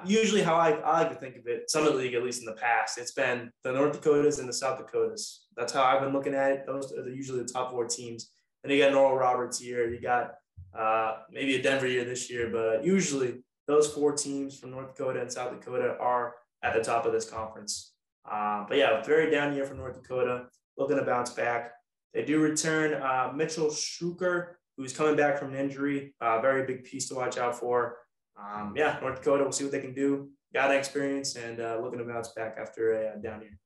usually 0.06 0.42
how 0.42 0.56
I, 0.56 0.72
I 0.72 1.02
like 1.02 1.10
to 1.10 1.16
think 1.16 1.36
of 1.36 1.48
it, 1.48 1.70
Summit 1.70 1.96
League, 1.96 2.14
at 2.14 2.24
least 2.24 2.40
in 2.40 2.46
the 2.46 2.54
past, 2.54 2.98
it's 2.98 3.12
been 3.12 3.52
the 3.64 3.72
North 3.72 3.94
Dakotas 3.94 4.40
and 4.40 4.48
the 4.48 4.54
South 4.54 4.78
Dakotas. 4.78 5.46
That's 5.56 5.74
how 5.74 5.84
I've 5.84 6.02
been 6.02 6.14
looking 6.14 6.34
at 6.34 6.52
it. 6.52 6.66
Those 6.66 6.94
are 6.94 7.08
usually 7.10 7.42
the 7.42 7.50
top 7.50 7.72
four 7.72 7.86
teams. 7.86 8.32
And 8.64 8.72
you 8.72 8.80
got 8.80 8.94
Oral 8.94 9.18
Roberts 9.18 9.60
here. 9.60 9.90
You 9.90 10.00
got 10.00 10.36
uh, 10.78 11.18
maybe 11.32 11.56
a 11.56 11.62
Denver 11.62 11.88
year 11.88 12.06
this 12.06 12.30
year, 12.30 12.50
but 12.52 12.86
usually 12.86 13.44
those 13.68 13.92
four 13.92 14.14
teams 14.14 14.60
from 14.60 14.72
North 14.72 14.96
Dakota 14.96 15.22
and 15.22 15.32
South 15.32 15.52
Dakota 15.52 15.96
are 16.00 16.36
at 16.64 16.74
the 16.74 16.84
top 16.84 17.06
of 17.06 17.12
this 17.12 17.30
conference. 17.30 17.94
Uh, 18.30 18.66
but 18.68 18.78
yeah, 18.78 19.02
very 19.04 19.32
down 19.32 19.56
year 19.56 19.66
for 19.66 19.74
North 19.74 19.96
Dakota, 19.96 20.46
looking 20.78 20.98
to 20.98 21.04
bounce 21.04 21.32
back. 21.32 21.72
They 22.14 22.24
do 22.24 22.40
return 22.40 23.02
uh, 23.02 23.32
Mitchell 23.34 23.68
Schuker, 23.68 24.54
who's 24.78 24.94
coming 24.94 25.16
back 25.16 25.40
from 25.40 25.54
an 25.54 25.60
injury. 25.60 26.14
Uh, 26.22 26.40
very 26.42 26.66
big 26.66 26.84
piece 26.84 27.08
to 27.10 27.16
watch 27.16 27.38
out 27.38 27.58
for 27.58 27.98
um, 28.42 28.74
yeah, 28.76 28.98
North 29.02 29.18
Dakota, 29.18 29.44
we'll 29.44 29.52
see 29.52 29.64
what 29.64 29.72
they 29.72 29.80
can 29.80 29.94
do. 29.94 30.30
Got 30.54 30.76
experience 30.76 31.36
and 31.36 31.62
uh, 31.62 31.80
looking 31.82 32.00
to 32.00 32.06
bounce 32.06 32.30
back 32.30 32.58
after 32.60 32.94
a 32.94 33.10
uh, 33.10 33.16
down 33.18 33.42
year. 33.42 33.58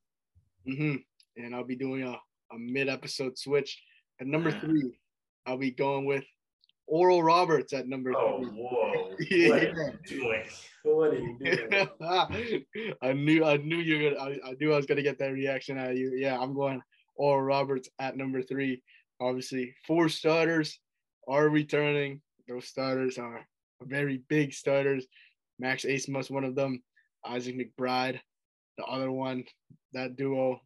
Mm-hmm. 0.67 1.43
And 1.43 1.55
I'll 1.55 1.63
be 1.63 1.75
doing 1.75 2.03
a, 2.03 2.11
a 2.11 2.57
mid 2.57 2.89
episode 2.89 3.37
switch. 3.37 3.81
At 4.19 4.27
number 4.27 4.51
three, 4.51 4.97
I'll 5.45 5.57
be 5.57 5.71
going 5.71 6.05
with 6.05 6.23
Oral 6.87 7.23
Roberts 7.23 7.73
at 7.73 7.87
number 7.87 8.13
oh, 8.15 8.43
three. 8.43 8.51
whoa. 8.51 9.15
yeah. 9.29 9.49
What 9.49 9.63
are 9.63 9.73
you 9.73 9.99
doing? 10.05 10.43
What 10.83 11.13
are 11.13 11.19
you 11.19 11.37
doing? 11.39 12.95
I 13.01 13.13
knew 13.13 13.43
I 13.43 13.57
knew 13.57 13.77
you 13.77 14.03
were 14.03 14.11
gonna 14.11 14.21
I, 14.21 14.49
I 14.49 14.53
knew 14.59 14.73
I 14.73 14.77
was 14.77 14.85
gonna 14.85 15.01
get 15.01 15.17
that 15.19 15.33
reaction 15.33 15.77
out 15.77 15.91
of 15.91 15.97
you. 15.97 16.13
Yeah, 16.15 16.37
I'm 16.39 16.53
going 16.53 16.81
Oral 17.15 17.41
Roberts 17.41 17.89
at 17.99 18.15
number 18.15 18.41
three. 18.41 18.83
Obviously, 19.19 19.73
four 19.87 20.09
starters 20.09 20.79
are 21.27 21.49
returning. 21.49 22.21
Those 22.47 22.67
starters 22.67 23.17
are 23.17 23.47
very 23.81 24.21
big 24.29 24.53
starters. 24.53 25.05
Max 25.59 25.85
Abmas, 25.85 26.31
one 26.31 26.43
of 26.43 26.55
them. 26.55 26.81
Isaac 27.25 27.57
McBride, 27.57 28.19
the 28.77 28.83
other 28.83 29.11
one. 29.11 29.43
That 29.93 30.15
duo, 30.15 30.61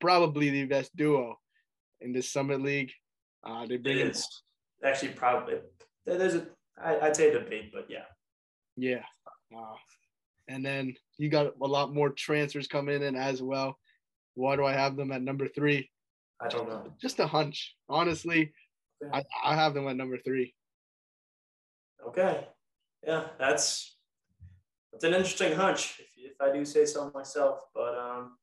probably 0.00 0.50
the 0.50 0.64
best 0.64 0.94
duo 0.96 1.38
in 2.00 2.12
this 2.12 2.30
Summit 2.30 2.62
League. 2.62 2.92
Uh, 3.44 3.66
they 3.66 3.76
bring 3.76 3.98
it 3.98 4.06
in. 4.06 4.88
Actually, 4.88 5.12
probably 5.12 5.56
there's 6.06 6.34
a 6.34 6.46
I, 6.82 6.98
I'd 7.00 7.16
say 7.16 7.32
debate, 7.32 7.70
but 7.72 7.86
yeah. 7.88 8.04
Yeah. 8.76 9.02
Uh, 9.54 9.74
and 10.48 10.64
then 10.64 10.94
you 11.18 11.28
got 11.28 11.54
a 11.60 11.66
lot 11.66 11.94
more 11.94 12.10
transfers 12.10 12.68
coming 12.68 13.02
in 13.02 13.16
as 13.16 13.42
well. 13.42 13.78
Why 14.34 14.56
do 14.56 14.64
I 14.64 14.72
have 14.72 14.96
them 14.96 15.12
at 15.12 15.22
number 15.22 15.48
three? 15.48 15.90
I 16.40 16.48
don't 16.48 16.68
know. 16.68 16.92
Just 17.00 17.18
a 17.18 17.26
hunch. 17.26 17.74
Honestly, 17.88 18.52
yeah. 19.02 19.08
I, 19.12 19.24
I 19.44 19.54
have 19.56 19.74
them 19.74 19.88
at 19.88 19.96
number 19.96 20.18
three. 20.18 20.54
Okay. 22.08 22.46
Yeah, 23.06 23.24
that's 23.38 23.96
that's 24.92 25.04
an 25.04 25.14
interesting 25.14 25.54
hunch, 25.54 26.00
if, 26.00 26.32
if 26.32 26.40
I 26.40 26.52
do 26.52 26.64
say 26.64 26.84
so 26.86 27.10
myself. 27.14 27.60
But 27.74 27.96
um, 27.96 28.38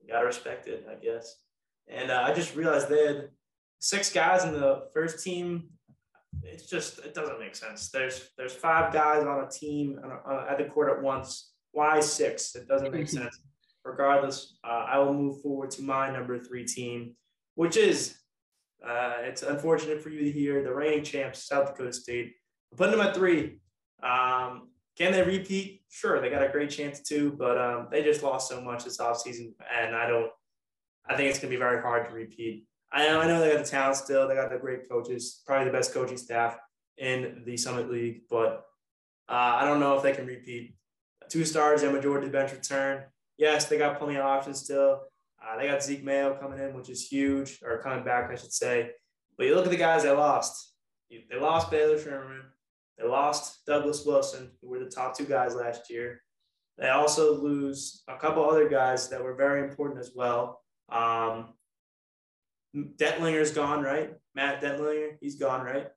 you 0.00 0.12
gotta 0.12 0.26
respect 0.26 0.66
it, 0.66 0.86
I 0.90 0.96
guess. 1.02 1.36
And 1.88 2.10
uh, 2.10 2.24
I 2.26 2.34
just 2.34 2.56
realized 2.56 2.88
they 2.88 3.06
had 3.06 3.28
six 3.78 4.12
guys 4.12 4.44
in 4.44 4.52
the 4.52 4.88
first 4.92 5.22
team. 5.22 5.68
It's 6.42 6.66
just 6.66 6.98
it 6.98 7.14
doesn't 7.14 7.38
make 7.38 7.54
sense. 7.54 7.90
There's 7.90 8.30
there's 8.36 8.52
five 8.52 8.92
guys 8.92 9.24
on 9.24 9.44
a 9.44 9.48
team 9.48 10.00
on 10.02 10.10
a, 10.10 10.14
on 10.26 10.46
a, 10.46 10.50
at 10.50 10.58
the 10.58 10.64
court 10.64 10.90
at 10.90 11.02
once. 11.02 11.52
Why 11.70 12.00
six? 12.00 12.54
It 12.56 12.66
doesn't 12.66 12.92
make 12.92 13.08
sense. 13.18 13.38
Regardless, 13.84 14.58
uh, 14.64 14.86
I 14.88 14.98
will 14.98 15.14
move 15.14 15.40
forward 15.42 15.70
to 15.72 15.82
my 15.82 16.10
number 16.10 16.38
three 16.38 16.64
team, 16.64 17.14
which 17.54 17.76
is 17.76 18.16
uh, 18.86 19.14
it's 19.20 19.42
unfortunate 19.42 20.02
for 20.02 20.10
you 20.10 20.20
to 20.24 20.32
hear 20.32 20.62
the 20.62 20.74
reigning 20.74 21.04
champs, 21.04 21.44
South 21.44 21.68
Dakota 21.68 21.92
State 21.92 22.32
putting 22.76 22.96
them 22.96 23.06
at 23.06 23.14
three. 23.14 23.58
Um, 24.02 24.68
can 24.96 25.12
they 25.12 25.22
repeat? 25.22 25.82
Sure, 25.88 26.20
they 26.20 26.30
got 26.30 26.44
a 26.44 26.48
great 26.48 26.70
chance 26.70 27.00
too, 27.00 27.34
but 27.38 27.58
um, 27.58 27.88
they 27.90 28.02
just 28.02 28.22
lost 28.22 28.48
so 28.48 28.60
much 28.60 28.84
this 28.84 28.98
offseason, 28.98 29.52
and 29.74 29.94
I 29.94 30.06
don't. 30.06 30.30
I 31.06 31.16
think 31.16 31.30
it's 31.30 31.38
going 31.38 31.50
to 31.50 31.56
be 31.56 31.60
very 31.60 31.82
hard 31.82 32.08
to 32.08 32.14
repeat. 32.14 32.64
I 32.92 33.06
know, 33.06 33.20
I 33.20 33.26
know 33.26 33.40
they 33.40 33.52
got 33.52 33.64
the 33.64 33.70
talent 33.70 33.96
still. 33.96 34.26
They 34.26 34.34
got 34.34 34.50
the 34.50 34.58
great 34.58 34.88
coaches, 34.88 35.42
probably 35.44 35.66
the 35.66 35.72
best 35.72 35.92
coaching 35.92 36.16
staff 36.16 36.56
in 36.96 37.42
the 37.44 37.56
Summit 37.56 37.90
League, 37.90 38.22
but 38.30 38.64
uh, 39.28 39.58
I 39.60 39.64
don't 39.64 39.80
know 39.80 39.96
if 39.96 40.02
they 40.02 40.12
can 40.12 40.26
repeat. 40.26 40.76
Two 41.28 41.44
stars 41.44 41.82
and 41.82 41.92
majority 41.92 42.28
bench 42.28 42.52
return. 42.52 43.02
Yes, 43.36 43.66
they 43.66 43.78
got 43.78 43.98
plenty 43.98 44.16
of 44.16 44.24
options 44.24 44.60
still. 44.60 45.00
Uh, 45.42 45.58
they 45.58 45.66
got 45.66 45.82
Zeke 45.82 46.04
Mayo 46.04 46.36
coming 46.40 46.58
in, 46.58 46.74
which 46.74 46.88
is 46.88 47.06
huge, 47.06 47.58
or 47.64 47.82
coming 47.82 48.04
back, 48.04 48.30
I 48.30 48.36
should 48.36 48.52
say. 48.52 48.90
But 49.36 49.46
you 49.46 49.54
look 49.54 49.64
at 49.64 49.70
the 49.70 49.76
guys 49.76 50.04
they 50.04 50.10
lost. 50.10 50.72
They 51.10 51.38
lost 51.38 51.70
Baylor 51.70 51.98
Scheierman. 51.98 52.42
They 52.98 53.06
lost 53.06 53.64
Douglas 53.66 54.04
Wilson, 54.06 54.52
who 54.60 54.68
were 54.68 54.78
the 54.78 54.90
top 54.90 55.16
two 55.16 55.24
guys 55.24 55.54
last 55.54 55.90
year. 55.90 56.20
They 56.78 56.88
also 56.88 57.40
lose 57.40 58.02
a 58.08 58.16
couple 58.16 58.48
other 58.48 58.68
guys 58.68 59.08
that 59.10 59.22
were 59.22 59.34
very 59.34 59.62
important 59.62 60.00
as 60.00 60.12
well. 60.14 60.60
Um, 60.88 61.54
Dentlinger's 62.74 63.52
gone, 63.52 63.82
right? 63.82 64.14
Matt 64.34 64.60
Dentlinger, 64.60 65.16
he's 65.20 65.36
gone, 65.36 65.64
right? 65.64 65.88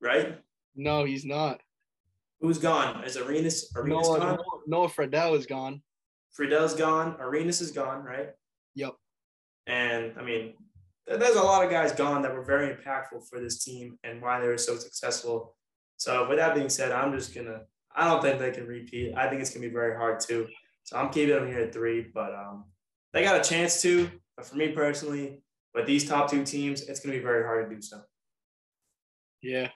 Right? 0.00 0.38
No, 0.74 1.04
he's 1.04 1.24
not. 1.24 1.60
Who's 2.40 2.58
gone? 2.58 3.02
Is 3.04 3.16
Arenas, 3.16 3.72
Arenas 3.74 4.08
Noah, 4.08 4.18
gone? 4.18 4.38
Noah 4.66 4.88
Freidel 4.88 5.36
is 5.36 5.46
gone. 5.46 5.82
Freidel's 6.36 6.74
gone. 6.74 7.16
Arenas 7.18 7.60
is 7.60 7.70
gone, 7.70 8.04
right? 8.04 8.30
Yep. 8.74 8.94
And 9.66 10.12
I 10.18 10.22
mean, 10.22 10.54
there's 11.06 11.36
a 11.36 11.42
lot 11.42 11.64
of 11.64 11.70
guys 11.70 11.92
gone 11.92 12.22
that 12.22 12.34
were 12.34 12.44
very 12.44 12.74
impactful 12.74 13.28
for 13.28 13.40
this 13.40 13.62
team 13.62 13.98
and 14.02 14.20
why 14.20 14.40
they 14.40 14.48
were 14.48 14.58
so 14.58 14.76
successful. 14.76 15.54
So 15.96 16.28
with 16.28 16.38
that 16.38 16.54
being 16.54 16.68
said, 16.68 16.92
I'm 16.92 17.12
just 17.12 17.34
gonna. 17.34 17.60
I 17.94 18.04
don't 18.08 18.20
think 18.20 18.38
they 18.38 18.50
can 18.50 18.66
repeat. 18.66 19.14
I 19.16 19.28
think 19.28 19.40
it's 19.40 19.50
gonna 19.50 19.66
be 19.66 19.72
very 19.72 19.96
hard 19.96 20.20
too. 20.20 20.48
So 20.84 20.96
I'm 20.96 21.10
keeping 21.10 21.34
them 21.34 21.46
here 21.46 21.60
at 21.60 21.72
three, 21.72 22.06
but 22.12 22.34
um, 22.34 22.64
they 23.12 23.22
got 23.22 23.40
a 23.40 23.48
chance 23.48 23.80
to. 23.82 24.10
But 24.36 24.46
for 24.46 24.56
me 24.56 24.68
personally, 24.72 25.42
with 25.74 25.86
these 25.86 26.08
top 26.08 26.30
two 26.30 26.44
teams, 26.44 26.82
it's 26.82 27.00
gonna 27.00 27.16
be 27.16 27.22
very 27.22 27.44
hard 27.44 27.70
to 27.70 27.76
do 27.76 27.80
so. 27.80 28.00
Yeah, 29.42 29.68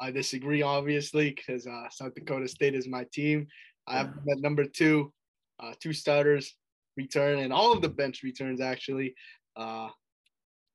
I 0.00 0.10
disagree 0.10 0.62
obviously 0.62 1.30
because 1.30 1.66
uh, 1.66 1.88
South 1.90 2.14
Dakota 2.14 2.48
State 2.48 2.74
is 2.74 2.88
my 2.88 3.06
team. 3.12 3.46
I 3.86 3.98
have 3.98 4.14
them 4.14 4.24
at 4.30 4.40
number 4.40 4.64
two. 4.64 5.12
Uh, 5.60 5.72
two 5.80 5.92
starters 5.92 6.56
return 6.96 7.38
and 7.38 7.52
all 7.52 7.72
of 7.72 7.80
the 7.80 7.88
bench 7.88 8.22
returns 8.22 8.60
actually. 8.60 9.14
Uh, 9.56 9.88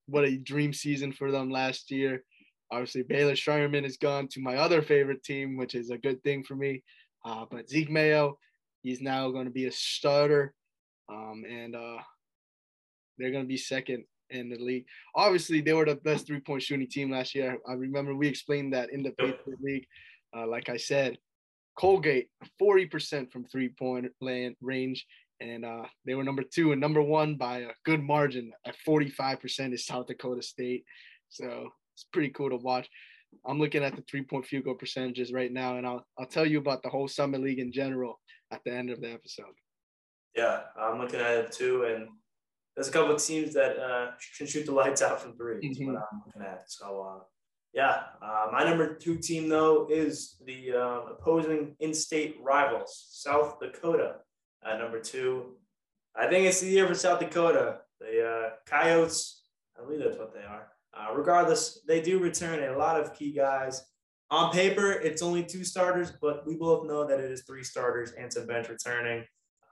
what 0.09 0.25
a 0.25 0.37
dream 0.37 0.73
season 0.73 1.11
for 1.11 1.31
them 1.31 1.49
last 1.49 1.91
year. 1.91 2.23
Obviously, 2.71 3.03
Baylor 3.03 3.33
Scheierman 3.33 3.85
is 3.85 3.97
gone 3.97 4.27
to 4.29 4.41
my 4.41 4.55
other 4.55 4.81
favorite 4.81 5.23
team, 5.23 5.57
which 5.57 5.75
is 5.75 5.89
a 5.89 5.97
good 5.97 6.21
thing 6.23 6.43
for 6.43 6.55
me. 6.55 6.83
Uh, 7.25 7.45
but 7.49 7.69
Zeke 7.69 7.89
Mayo, 7.89 8.37
he's 8.83 9.01
now 9.01 9.29
going 9.31 9.45
to 9.45 9.51
be 9.51 9.65
a 9.65 9.71
starter, 9.71 10.53
um, 11.11 11.43
and 11.49 11.75
uh, 11.75 11.97
they're 13.17 13.31
going 13.31 13.43
to 13.43 13.47
be 13.47 13.57
second 13.57 14.03
in 14.29 14.49
the 14.49 14.57
league. 14.57 14.85
Obviously, 15.15 15.61
they 15.61 15.73
were 15.73 15.85
the 15.85 15.95
best 15.95 16.27
three-point 16.27 16.61
shooting 16.61 16.87
team 16.87 17.11
last 17.11 17.33
year. 17.33 17.57
I 17.67 17.73
remember 17.73 18.15
we 18.15 18.27
explained 18.27 18.73
that 18.73 18.91
in 18.91 19.03
the 19.03 19.11
Patriot 19.11 19.61
League. 19.61 19.87
Uh, 20.35 20.47
like 20.47 20.69
I 20.69 20.77
said, 20.77 21.17
Colgate 21.77 22.29
40% 22.61 23.31
from 23.31 23.45
three-point 23.45 24.07
land 24.21 24.55
range, 24.61 25.05
and 25.41 25.65
uh, 25.65 25.83
they 26.05 26.15
were 26.15 26.23
number 26.23 26.43
two 26.43 26.71
and 26.71 26.81
number 26.81 27.01
one 27.01 27.35
by 27.35 27.59
a 27.59 27.71
good 27.85 28.01
margin 28.01 28.51
at 28.65 28.75
45% 28.87 29.73
is 29.73 29.85
South 29.85 30.07
Dakota 30.07 30.41
State. 30.41 30.83
So 31.29 31.69
it's 31.93 32.05
pretty 32.11 32.29
cool 32.29 32.49
to 32.49 32.57
watch. 32.57 32.89
I'm 33.45 33.59
looking 33.59 33.83
at 33.83 33.95
the 33.95 34.03
three 34.09 34.23
point 34.23 34.45
field 34.45 34.65
goal 34.65 34.75
percentages 34.75 35.31
right 35.31 35.51
now, 35.51 35.77
and 35.77 35.85
I'll, 35.85 36.05
I'll 36.17 36.25
tell 36.25 36.45
you 36.45 36.57
about 36.57 36.81
the 36.83 36.89
whole 36.89 37.07
Summit 37.07 37.41
League 37.41 37.59
in 37.59 37.71
general 37.71 38.19
at 38.51 38.61
the 38.65 38.73
end 38.73 38.89
of 38.89 39.01
the 39.01 39.11
episode. 39.11 39.53
Yeah, 40.35 40.61
I'm 40.79 40.99
looking 40.99 41.19
at 41.19 41.37
it 41.37 41.51
too, 41.51 41.83
and 41.83 42.07
there's 42.75 42.87
a 42.87 42.91
couple 42.91 43.13
of 43.13 43.23
teams 43.23 43.53
that 43.53 43.77
uh, 43.77 44.11
can 44.37 44.47
shoot 44.47 44.65
the 44.65 44.71
lights 44.71 45.01
out 45.01 45.21
from 45.21 45.35
3 45.37 45.55
mm-hmm. 45.55 45.85
what 45.85 45.95
I'm 45.95 46.21
looking 46.25 46.41
at. 46.41 46.63
So, 46.67 47.01
uh, 47.01 47.23
yeah, 47.73 48.03
uh, 48.21 48.47
my 48.51 48.63
number 48.63 48.95
two 48.95 49.17
team, 49.17 49.47
though, 49.47 49.87
is 49.89 50.37
the 50.45 50.71
uh, 50.73 51.11
opposing 51.11 51.75
in 51.79 51.93
state 51.93 52.37
rivals, 52.41 53.07
South 53.11 53.59
Dakota 53.59 54.15
at 54.65 54.79
number 54.79 54.99
two. 54.99 55.55
I 56.15 56.27
think 56.27 56.45
it's 56.45 56.61
the 56.61 56.67
year 56.67 56.87
for 56.87 56.95
South 56.95 57.19
Dakota. 57.19 57.79
The 57.99 58.27
uh, 58.27 58.49
Coyotes, 58.65 59.43
I 59.77 59.83
believe 59.83 60.03
that's 60.03 60.17
what 60.17 60.33
they 60.33 60.41
are. 60.41 60.67
Uh, 60.93 61.13
regardless, 61.13 61.79
they 61.87 62.01
do 62.01 62.19
return 62.19 62.63
a 62.63 62.77
lot 62.77 62.99
of 62.99 63.13
key 63.13 63.31
guys. 63.31 63.83
On 64.31 64.51
paper, 64.51 64.91
it's 64.91 65.21
only 65.21 65.43
two 65.43 65.63
starters, 65.63 66.13
but 66.21 66.45
we 66.45 66.55
both 66.55 66.85
know 66.85 67.05
that 67.05 67.19
it 67.19 67.31
is 67.31 67.43
three 67.43 67.63
starters 67.63 68.11
and 68.11 68.31
some 68.31 68.45
bench 68.45 68.69
returning. 68.69 69.23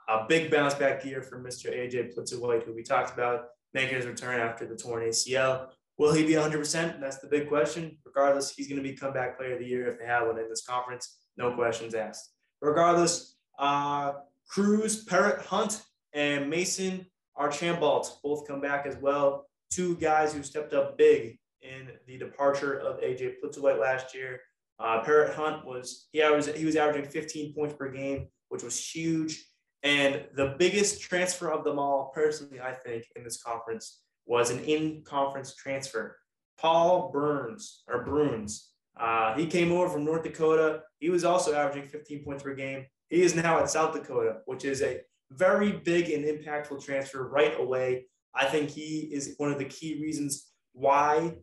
A 0.09 0.25
big 0.27 0.49
bounce 0.49 0.73
back 0.73 1.03
year 1.05 1.21
for 1.21 1.39
Mr. 1.39 1.71
AJ 1.71 2.15
Plitzuweit, 2.15 2.63
who 2.63 2.73
we 2.73 2.81
talked 2.81 3.13
about, 3.13 3.47
making 3.73 3.95
his 3.95 4.05
return 4.05 4.39
after 4.39 4.65
the 4.65 4.75
torn 4.75 5.03
ACL. 5.03 5.67
Will 5.97 6.13
he 6.13 6.25
be 6.25 6.33
100%? 6.33 6.99
That's 6.99 7.17
the 7.17 7.27
big 7.27 7.49
question. 7.49 7.97
Regardless, 8.05 8.51
he's 8.51 8.67
going 8.67 8.81
to 8.81 8.87
be 8.87 8.95
comeback 8.95 9.37
player 9.37 9.53
of 9.53 9.59
the 9.59 9.65
year 9.65 9.87
if 9.87 9.99
they 9.99 10.05
have 10.05 10.27
one 10.27 10.37
in 10.39 10.47
this 10.47 10.65
conference. 10.65 11.17
No 11.37 11.51
questions 11.51 11.93
asked. 11.93 12.31
Regardless, 12.61 13.35
uh, 13.59 14.13
Kruz, 14.53 15.05
Parrot 15.07 15.45
Hunt, 15.45 15.83
and 16.13 16.49
Mason 16.49 17.05
Archambault 17.35 18.19
both 18.23 18.47
come 18.47 18.61
back 18.61 18.85
as 18.85 18.97
well. 18.97 19.45
Two 19.69 19.95
guys 19.97 20.33
who 20.33 20.43
stepped 20.43 20.73
up 20.73 20.97
big 20.97 21.37
in 21.61 21.89
the 22.07 22.17
departure 22.17 22.79
of 22.79 22.99
AJ 23.01 23.35
Plitzuweit 23.43 23.79
last 23.79 24.15
year. 24.15 24.39
Uh, 24.79 25.03
Perrott-Hunt 25.03 25.65
was 25.65 26.07
he 26.11 26.21
was 26.21 26.47
he 26.47 26.65
was 26.65 26.75
averaging 26.75 27.09
15 27.09 27.53
points 27.53 27.75
per 27.75 27.91
game, 27.91 28.27
which 28.49 28.63
was 28.63 28.79
huge. 28.79 29.43
And 29.83 30.25
the 30.35 30.55
biggest 30.57 31.01
transfer 31.01 31.51
of 31.51 31.63
them 31.63 31.79
all, 31.79 32.11
personally, 32.13 32.59
I 32.59 32.73
think, 32.73 33.05
in 33.15 33.23
this 33.23 33.41
conference 33.41 34.01
was 34.25 34.49
an 34.49 34.59
in-conference 34.65 35.55
transfer. 35.55 36.17
Paul 36.59 37.11
Burns 37.11 37.83
or 37.87 38.03
Bruns. 38.03 38.71
Uh, 38.99 39.35
he 39.35 39.45
came 39.45 39.71
over 39.71 39.89
from 39.89 40.05
North 40.05 40.23
Dakota. 40.23 40.81
He 40.99 41.09
was 41.09 41.23
also 41.23 41.53
averaging 41.53 41.87
15 41.89 42.23
points 42.23 42.43
per 42.43 42.55
game. 42.55 42.85
He 43.09 43.21
is 43.21 43.35
now 43.35 43.59
at 43.59 43.69
South 43.69 43.93
Dakota, 43.93 44.37
which 44.45 44.65
is 44.65 44.81
a 44.81 45.01
very 45.31 45.71
big 45.71 46.09
and 46.09 46.25
impactful 46.25 46.83
transfer 46.83 47.27
right 47.27 47.57
away. 47.59 48.05
I 48.33 48.45
think 48.45 48.69
he 48.69 49.09
is 49.11 49.35
one 49.37 49.51
of 49.51 49.59
the 49.59 49.65
key 49.65 50.01
reasons 50.01 50.47
why 50.73 51.33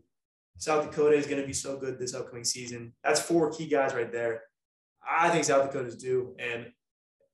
South 0.59 0.85
Dakota 0.85 1.17
is 1.17 1.27
going 1.27 1.41
to 1.41 1.47
be 1.47 1.53
so 1.53 1.79
good 1.79 1.99
this 1.99 2.15
upcoming 2.15 2.45
season. 2.45 2.93
That's 3.03 3.21
four 3.21 3.51
key 3.51 3.67
guys 3.67 3.95
right 3.95 4.13
there. 4.13 4.43
I 5.07 5.31
think 5.31 5.45
South 5.45 5.67
Dakota's 5.67 5.97
due. 5.97 6.37
And 6.39 6.67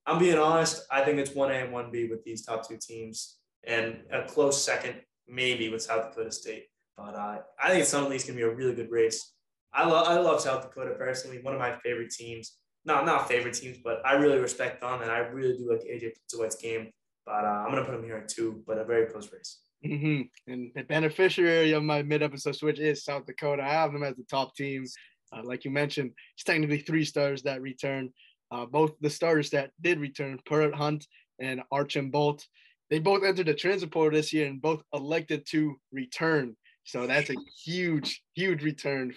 I'm 0.05 0.19
being 0.19 0.37
honest, 0.37 0.85
I 0.89 1.03
think 1.03 1.19
it's 1.19 1.31
1A 1.31 1.65
and 1.65 1.73
1B 1.73 2.09
with 2.09 2.23
these 2.23 2.45
top 2.45 2.67
two 2.67 2.77
teams 2.81 3.37
and 3.63 3.99
a 4.11 4.23
close 4.23 4.63
second, 4.63 4.95
maybe 5.27 5.69
with 5.69 5.83
South 5.83 6.09
Dakota 6.09 6.31
State. 6.31 6.65
But 6.97 7.15
uh, 7.15 7.39
I 7.61 7.69
think 7.69 7.85
some 7.85 8.03
of 8.03 8.11
these 8.11 8.23
can 8.23 8.35
be 8.35 8.41
a 8.41 8.53
really 8.53 8.73
good 8.73 8.91
race. 8.91 9.33
I, 9.73 9.85
love 9.85 10.07
I 10.07 10.19
love 10.19 10.41
South 10.41 10.63
Dakota 10.63 10.95
personally, 10.97 11.39
one 11.41 11.53
of 11.53 11.59
my 11.59 11.77
favorite 11.83 12.11
teams 12.11 12.57
not 12.85 13.05
not 13.05 13.27
favorite 13.27 13.53
teams, 13.53 13.77
but 13.83 14.01
I 14.05 14.13
really 14.13 14.39
respect 14.39 14.81
them, 14.81 15.01
and 15.01 15.11
I 15.11 15.19
really 15.19 15.57
do 15.57 15.69
like 15.69 15.81
AJ 15.81 16.13
Plitzuweit's 16.17 16.55
game. 16.55 16.91
But 17.25 17.45
uh, 17.45 17.63
I'm 17.65 17.69
gonna 17.69 17.85
put 17.85 17.95
him 17.95 18.03
here 18.03 18.17
at 18.17 18.29
two, 18.29 18.63
but 18.65 18.77
a 18.77 18.83
very 18.83 19.05
close 19.07 19.31
race. 19.31 19.59
Mm-hmm. 19.85 20.51
And 20.51 20.71
the 20.75 20.83
beneficiary 20.83 21.71
of 21.71 21.83
my 21.83 22.03
mid-episode 22.03 22.55
switch 22.55 22.79
is 22.79 23.03
South 23.03 23.25
Dakota. 23.25 23.63
I 23.63 23.69
have 23.69 23.91
them 23.91 24.03
as 24.03 24.15
the 24.15 24.23
top 24.29 24.55
team. 24.55 24.85
Uh, 25.33 25.41
like 25.43 25.65
you 25.65 25.71
mentioned, 25.71 26.11
it's 26.35 26.43
technically 26.43 26.79
three 26.79 27.05
stars 27.05 27.41
that 27.43 27.61
return. 27.61 28.09
Uh, 28.51 28.65
both 28.65 28.91
the 28.99 29.09
starters 29.09 29.49
that 29.51 29.71
did 29.81 29.99
return, 29.99 30.39
Perrott-Hunt 30.47 31.07
and 31.39 31.63
Archambault, 31.71 32.45
they 32.89 32.99
both 32.99 33.23
entered 33.23 33.47
the 33.47 33.53
transfer 33.53 33.87
portal 33.87 34.19
this 34.19 34.33
year 34.33 34.45
and 34.45 34.61
both 34.61 34.83
elected 34.93 35.45
to 35.47 35.79
return. 35.91 36.55
So 36.83 37.07
that's 37.07 37.29
a 37.29 37.35
huge, 37.63 38.21
huge 38.35 38.63
return 38.63 39.13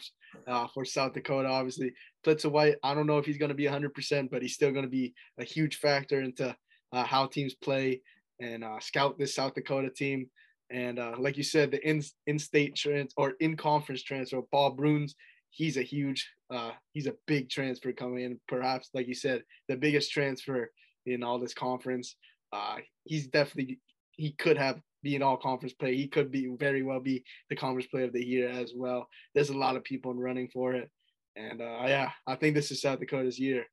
uh, 0.46 0.66
for 0.68 0.84
South 0.84 1.14
Dakota. 1.14 1.48
Obviously, 1.48 1.92
Plitzuweit, 2.24 2.76
I 2.82 2.94
don't 2.94 3.06
know 3.06 3.18
if 3.18 3.26
he's 3.26 3.38
going 3.38 3.50
to 3.50 3.54
be 3.54 3.64
100%, 3.64 4.30
but 4.30 4.42
he's 4.42 4.54
still 4.54 4.72
going 4.72 4.84
to 4.84 4.90
be 4.90 5.14
a 5.38 5.44
huge 5.44 5.76
factor 5.76 6.20
into 6.20 6.54
uh, 6.92 7.04
how 7.04 7.26
teams 7.26 7.54
play 7.54 8.02
and 8.40 8.64
uh, 8.64 8.80
scout 8.80 9.18
this 9.18 9.34
South 9.34 9.54
Dakota 9.54 9.90
team. 9.90 10.28
And 10.70 10.98
uh, 10.98 11.14
like 11.18 11.36
you 11.36 11.42
said, 11.42 11.70
the 11.70 11.86
in 11.88 12.02
in-state 12.26 12.74
trans 12.74 13.12
or 13.16 13.34
in-conference 13.40 14.02
transfer, 14.02 14.40
Paul 14.50 14.70
Bruns, 14.70 15.14
he's 15.50 15.76
a 15.76 15.82
huge, 15.82 16.28
uh, 16.50 16.72
he's 16.92 17.06
a 17.06 17.14
big 17.26 17.50
transfer 17.50 17.92
coming 17.92 18.24
in. 18.24 18.40
Perhaps, 18.48 18.90
like 18.94 19.06
you 19.06 19.14
said, 19.14 19.42
the 19.68 19.76
biggest 19.76 20.10
transfer 20.10 20.70
in 21.06 21.22
all 21.22 21.38
this 21.38 21.54
conference. 21.54 22.16
Uh, 22.52 22.76
he's 23.04 23.26
definitely 23.28 23.78
he 24.12 24.32
could 24.32 24.56
have 24.56 24.80
be 25.04 25.14
an 25.14 25.22
all 25.22 25.36
conference 25.36 25.74
play. 25.74 25.94
He 25.94 26.08
could 26.08 26.32
be 26.32 26.48
very 26.58 26.82
well 26.82 26.98
be 26.98 27.22
the 27.48 27.56
conference 27.56 27.86
player 27.86 28.06
of 28.06 28.12
the 28.12 28.26
year 28.26 28.48
as 28.48 28.72
well. 28.74 29.06
There's 29.34 29.50
a 29.50 29.56
lot 29.56 29.76
of 29.76 29.84
people 29.84 30.14
running 30.14 30.48
for 30.48 30.74
it. 30.74 30.90
And 31.36 31.60
uh, 31.60 31.84
yeah, 31.86 32.10
I 32.26 32.34
think 32.34 32.54
this 32.54 32.70
is 32.72 32.80
South 32.80 32.98
Dakota's 32.98 33.38
year. 33.38 33.64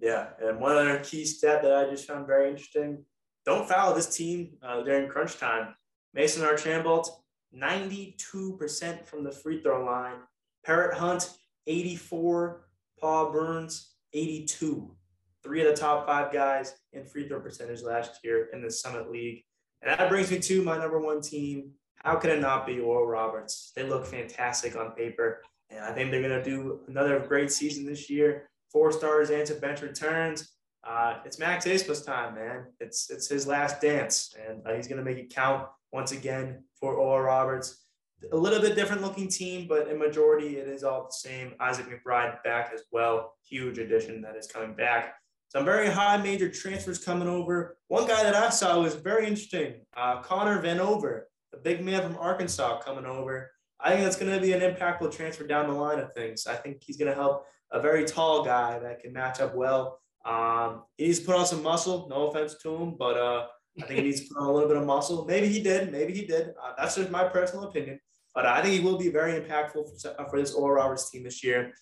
Yeah, 0.00 0.28
and 0.42 0.60
one 0.60 0.76
other 0.76 0.98
key 0.98 1.24
stat 1.24 1.62
that 1.62 1.72
I 1.72 1.88
just 1.88 2.06
found 2.06 2.26
very 2.26 2.50
interesting: 2.50 3.04
don't 3.46 3.68
foul 3.68 3.94
this 3.94 4.16
team 4.16 4.54
uh, 4.62 4.82
during 4.82 5.08
crunch 5.08 5.38
time. 5.38 5.74
Mason 6.14 6.44
Archambault, 6.44 7.24
92% 7.56 9.06
from 9.06 9.24
the 9.24 9.32
free 9.32 9.60
throw 9.60 9.84
line. 9.84 10.18
Perrott-Hunt, 10.66 11.30
84. 11.66 12.66
Paul 13.00 13.32
Burns, 13.32 13.94
82. 14.12 14.90
Three 15.42 15.60
of 15.60 15.66
the 15.66 15.80
top 15.80 16.06
five 16.06 16.32
guys 16.32 16.74
in 16.92 17.04
free 17.04 17.28
throw 17.28 17.40
percentage 17.40 17.82
last 17.82 18.20
year 18.24 18.48
in 18.52 18.62
the 18.62 18.70
Summit 18.70 19.10
League. 19.10 19.44
And 19.84 19.98
that 19.98 20.08
brings 20.08 20.30
me 20.30 20.38
to 20.38 20.62
my 20.62 20.78
number 20.78 20.98
one 20.98 21.20
team. 21.20 21.72
How 21.96 22.16
can 22.16 22.30
it 22.30 22.40
not 22.40 22.66
be 22.66 22.80
Oral 22.80 23.06
Roberts? 23.06 23.72
They 23.76 23.82
look 23.82 24.06
fantastic 24.06 24.76
on 24.76 24.92
paper. 24.92 25.42
And 25.70 25.80
I 25.80 25.92
think 25.92 26.10
they're 26.10 26.22
going 26.22 26.42
to 26.42 26.44
do 26.44 26.80
another 26.88 27.18
great 27.20 27.52
season 27.52 27.84
this 27.84 28.08
year. 28.08 28.48
Four 28.70 28.92
stars 28.92 29.30
and 29.30 29.46
some 29.46 29.58
bench 29.60 29.82
returns. 29.82 30.50
Uh, 30.86 31.18
it's 31.24 31.38
Max 31.38 31.66
Abmas 31.66 32.04
time, 32.04 32.34
man. 32.34 32.66
It's 32.78 33.10
it's 33.10 33.28
his 33.28 33.46
last 33.46 33.80
dance, 33.80 34.34
and 34.46 34.60
uh, 34.66 34.74
he's 34.74 34.86
going 34.86 34.98
to 34.98 35.04
make 35.04 35.16
it 35.16 35.34
count 35.34 35.66
once 35.92 36.12
again 36.12 36.62
for 36.78 36.94
Oral 36.94 37.24
Roberts. 37.24 37.84
a 38.32 38.36
little 38.36 38.60
bit 38.60 38.74
different 38.74 39.00
looking 39.00 39.28
team, 39.28 39.66
but 39.66 39.88
in 39.88 39.98
majority 39.98 40.58
it 40.58 40.68
is 40.68 40.84
all 40.84 41.04
the 41.04 41.12
same. 41.12 41.54
Isaac 41.58 41.86
McBride 41.86 42.42
back 42.42 42.70
as 42.74 42.82
well, 42.92 43.34
huge 43.48 43.78
addition 43.78 44.20
that 44.22 44.36
is 44.36 44.46
coming 44.46 44.74
back. 44.74 45.14
Some 45.54 45.64
very 45.64 45.88
high 45.88 46.16
major 46.16 46.48
transfers 46.48 47.04
coming 47.04 47.28
over. 47.28 47.76
One 47.86 48.08
guy 48.08 48.24
that 48.24 48.34
I 48.34 48.50
saw 48.50 48.80
was 48.82 48.96
very 48.96 49.26
interesting, 49.26 49.82
uh, 49.96 50.20
Connor 50.20 50.60
Vanover, 50.60 51.22
the 51.52 51.58
big 51.58 51.80
man 51.80 52.02
from 52.02 52.16
Arkansas 52.16 52.80
coming 52.80 53.06
over. 53.06 53.52
I 53.78 53.90
think 53.90 54.02
that's 54.02 54.16
going 54.16 54.32
to 54.32 54.40
be 54.40 54.52
an 54.52 54.60
impactful 54.62 55.14
transfer 55.14 55.46
down 55.46 55.68
the 55.68 55.74
line 55.74 56.00
of 56.00 56.12
things. 56.12 56.48
I 56.48 56.56
think 56.56 56.82
he's 56.84 56.96
going 56.96 57.10
to 57.10 57.14
help 57.14 57.46
a 57.70 57.80
very 57.80 58.04
tall 58.04 58.44
guy 58.44 58.80
that 58.80 58.98
can 58.98 59.12
match 59.12 59.40
up 59.40 59.54
well. 59.54 60.00
Um, 60.24 60.82
he 60.96 61.06
needs 61.06 61.20
to 61.20 61.26
put 61.26 61.36
on 61.36 61.46
some 61.46 61.62
muscle. 61.62 62.08
No 62.10 62.30
offense 62.30 62.56
to 62.62 62.74
him, 62.74 62.96
but 62.98 63.16
uh, 63.16 63.46
I 63.80 63.86
think 63.86 64.00
he 64.00 64.06
needs 64.06 64.22
to 64.22 64.34
put 64.34 64.40
on 64.40 64.48
a 64.48 64.52
little 64.52 64.68
bit 64.68 64.76
of 64.76 64.84
muscle. 64.84 65.24
Maybe 65.24 65.48
he 65.48 65.62
did. 65.62 65.92
Maybe 65.92 66.14
he 66.14 66.26
did. 66.26 66.48
Uh, 66.60 66.72
that's 66.76 66.96
just 66.96 67.10
my 67.10 67.28
personal 67.28 67.66
opinion. 67.66 68.00
But 68.34 68.46
I 68.46 68.60
think 68.60 68.74
he 68.74 68.80
will 68.80 68.98
be 68.98 69.10
very 69.10 69.40
impactful 69.40 69.72
for, 70.02 70.28
for 70.28 70.40
this 70.40 70.52
Oral 70.52 70.82
Roberts 70.82 71.10
team 71.10 71.22
this 71.22 71.44
year. 71.44 71.74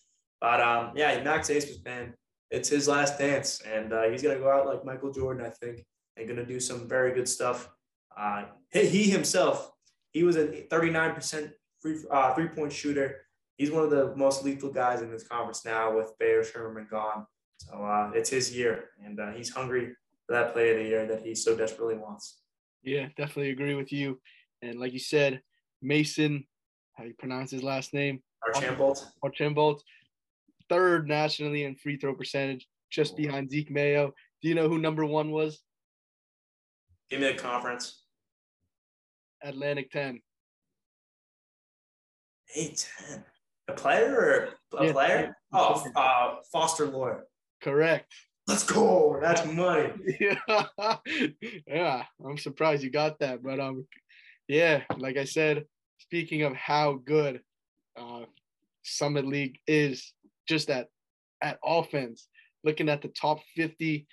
But 0.42 0.60
um, 0.60 0.92
yeah, 0.94 1.22
Max 1.22 1.48
Abmas, 1.48 1.82
man, 1.84 2.12
it's 2.52 2.68
his 2.68 2.86
last 2.86 3.18
dance, 3.18 3.62
and 3.62 3.92
uh, 3.92 4.02
he's 4.10 4.22
gonna 4.22 4.38
go 4.38 4.50
out 4.50 4.66
like 4.66 4.84
Michael 4.84 5.10
Jordan, 5.10 5.44
I 5.44 5.48
think, 5.48 5.84
and 6.16 6.28
gonna 6.28 6.44
do 6.44 6.60
some 6.60 6.86
very 6.86 7.12
good 7.14 7.28
stuff. 7.28 7.70
Uh, 8.16 8.44
he 8.70 9.10
himself, 9.10 9.72
he 10.12 10.22
was 10.22 10.36
a 10.36 10.66
39% 10.70 11.50
free 11.80 11.98
uh, 12.10 12.34
three 12.34 12.48
point 12.48 12.72
shooter. 12.72 13.22
He's 13.56 13.70
one 13.70 13.84
of 13.84 13.90
the 13.90 14.14
most 14.16 14.44
lethal 14.44 14.70
guys 14.70 15.00
in 15.00 15.10
this 15.10 15.26
conference 15.26 15.64
now 15.64 15.96
with 15.96 16.12
Baylor 16.18 16.42
Scheierman 16.42 16.88
gone. 16.90 17.26
So 17.56 17.82
uh, 17.82 18.10
it's 18.14 18.28
his 18.28 18.54
year, 18.54 18.90
and 19.02 19.18
uh, 19.18 19.32
he's 19.32 19.50
hungry 19.50 19.94
for 20.26 20.32
that 20.34 20.52
play 20.52 20.72
of 20.72 20.76
the 20.76 20.84
year 20.84 21.06
that 21.06 21.24
he 21.24 21.34
so 21.34 21.56
desperately 21.56 21.96
wants. 21.96 22.40
Yeah, 22.82 23.08
definitely 23.16 23.50
agree 23.50 23.74
with 23.74 23.92
you. 23.92 24.20
And 24.60 24.78
like 24.78 24.92
you 24.92 24.98
said, 24.98 25.40
Mason, 25.80 26.44
how 26.94 27.04
do 27.04 27.08
you 27.08 27.16
pronounce 27.18 27.50
his 27.50 27.62
last 27.62 27.94
name? 27.94 28.22
Archambault. 28.46 29.06
Archambault, 29.22 29.82
third 30.72 31.06
nationally 31.06 31.64
in 31.64 31.76
free 31.76 31.98
throw 31.98 32.14
percentage, 32.14 32.66
just 32.90 33.14
behind 33.14 33.50
Zeke 33.50 33.70
Mayo. 33.70 34.14
Do 34.40 34.48
you 34.48 34.54
know 34.54 34.68
who 34.68 34.78
number 34.78 35.04
one 35.04 35.30
was? 35.30 35.60
Give 37.10 37.20
me 37.20 37.26
a 37.26 37.36
conference. 37.36 38.04
Atlantic 39.42 39.90
10. 39.90 40.20
8 42.56 42.88
10. 43.08 43.24
A 43.68 43.72
player 43.74 44.54
or 44.72 44.78
a 44.80 44.86
yeah, 44.86 44.92
player? 44.92 45.36
Oh, 45.52 45.84
uh, 45.94 46.36
Foster 46.50 46.86
Loyer. 46.86 47.24
Correct. 47.62 48.10
Let's 48.46 48.64
go. 48.64 49.18
That's 49.20 49.44
money. 49.44 49.92
yeah. 50.20 50.96
yeah. 51.66 52.02
I'm 52.26 52.38
surprised 52.38 52.82
you 52.82 52.90
got 52.90 53.18
that. 53.20 53.42
But 53.42 53.60
um 53.60 53.86
yeah, 54.48 54.82
like 54.98 55.16
I 55.16 55.24
said, 55.24 55.64
speaking 55.98 56.42
of 56.42 56.54
how 56.54 56.94
good 56.94 57.40
uh 57.96 58.24
Summit 58.82 59.26
League 59.26 59.58
is 59.66 60.12
just 60.48 60.70
at 60.70 60.88
at 61.42 61.58
offense, 61.64 62.28
looking 62.64 62.88
at 62.88 63.02
the 63.02 63.08
top 63.08 63.40
50 63.56 64.06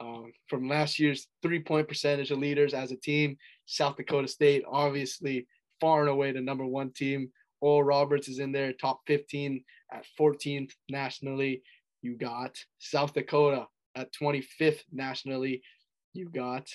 um, 0.00 0.32
from 0.48 0.68
last 0.68 0.98
year's 0.98 1.26
three 1.42 1.60
point 1.60 1.88
percentage 1.88 2.30
of 2.30 2.38
leaders 2.38 2.74
as 2.74 2.92
a 2.92 2.96
team, 2.96 3.36
South 3.66 3.96
Dakota 3.96 4.28
State, 4.28 4.64
obviously 4.70 5.46
far 5.80 6.00
and 6.00 6.10
away 6.10 6.32
the 6.32 6.40
number 6.40 6.66
one 6.66 6.90
team. 6.92 7.30
Oral 7.60 7.82
Roberts 7.82 8.28
is 8.28 8.38
in 8.38 8.52
there, 8.52 8.72
top 8.72 9.00
15 9.06 9.64
at 9.92 10.04
14th 10.18 10.72
nationally. 10.90 11.62
You 12.02 12.16
got 12.16 12.56
South 12.78 13.14
Dakota 13.14 13.66
at 13.94 14.12
25th 14.12 14.80
nationally. 14.92 15.62
You 16.12 16.28
got 16.28 16.68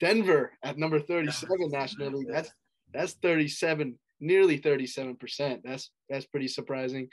Denver 0.00 0.52
at 0.62 0.78
number 0.78 1.00
37 1.00 1.70
nationally. 1.70 2.26
That's 2.28 2.50
that's 2.92 3.14
37, 3.14 3.98
nearly 4.24 4.58
37%. 4.58 5.60
That's 5.62 5.90
that's 6.08 6.26
pretty 6.26 6.48
surprising. 6.48 7.08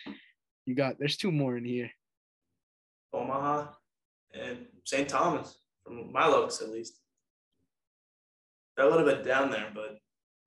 You 0.65 0.75
got 0.75 0.95
there's 0.97 1.17
two 1.17 1.31
more 1.31 1.57
in 1.57 1.65
here. 1.65 1.91
Omaha 3.13 3.67
and 4.33 4.65
St. 4.85 5.07
Thomas, 5.07 5.57
from 5.83 6.11
my 6.11 6.27
looks 6.27 6.61
at 6.61 6.69
least. 6.69 6.97
They're 8.75 8.87
a 8.87 8.89
little 8.89 9.05
bit 9.05 9.25
down 9.25 9.51
there, 9.51 9.69
but 9.75 9.97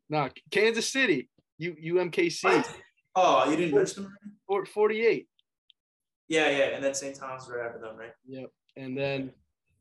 no, 0.08 0.28
Kansas 0.50 0.90
City, 0.90 1.28
U 1.58 1.74
UMKC. 1.96 2.44
What? 2.44 2.74
Oh, 3.14 3.48
you 3.50 3.56
didn't 3.56 3.74
mention 3.74 4.04
them? 4.04 4.16
Right? 4.50 4.66
48. 4.66 5.28
Yeah, 6.28 6.48
yeah, 6.48 6.64
and 6.74 6.82
then 6.82 6.94
St. 6.94 7.14
Thomas 7.14 7.48
right 7.48 7.66
after 7.66 7.78
them, 7.78 7.96
right? 7.96 8.12
Yep. 8.26 8.50
And 8.76 8.96
then 8.96 9.30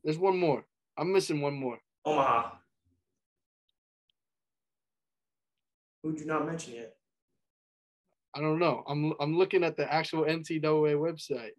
there's 0.04 0.18
one 0.18 0.38
more. 0.38 0.64
I'm 0.96 1.12
missing 1.12 1.40
one 1.40 1.54
more. 1.54 1.78
Omaha. 2.04 2.50
Who'd 6.04 6.20
you 6.20 6.26
not 6.26 6.46
mention 6.46 6.74
yet? 6.74 6.92
I 8.36 8.40
don't 8.42 8.58
know. 8.58 8.84
I'm 8.86 9.14
I'm 9.18 9.38
looking 9.38 9.64
at 9.64 9.78
the 9.78 9.90
actual 9.90 10.24
NCAA 10.24 10.96
website. 10.96 11.52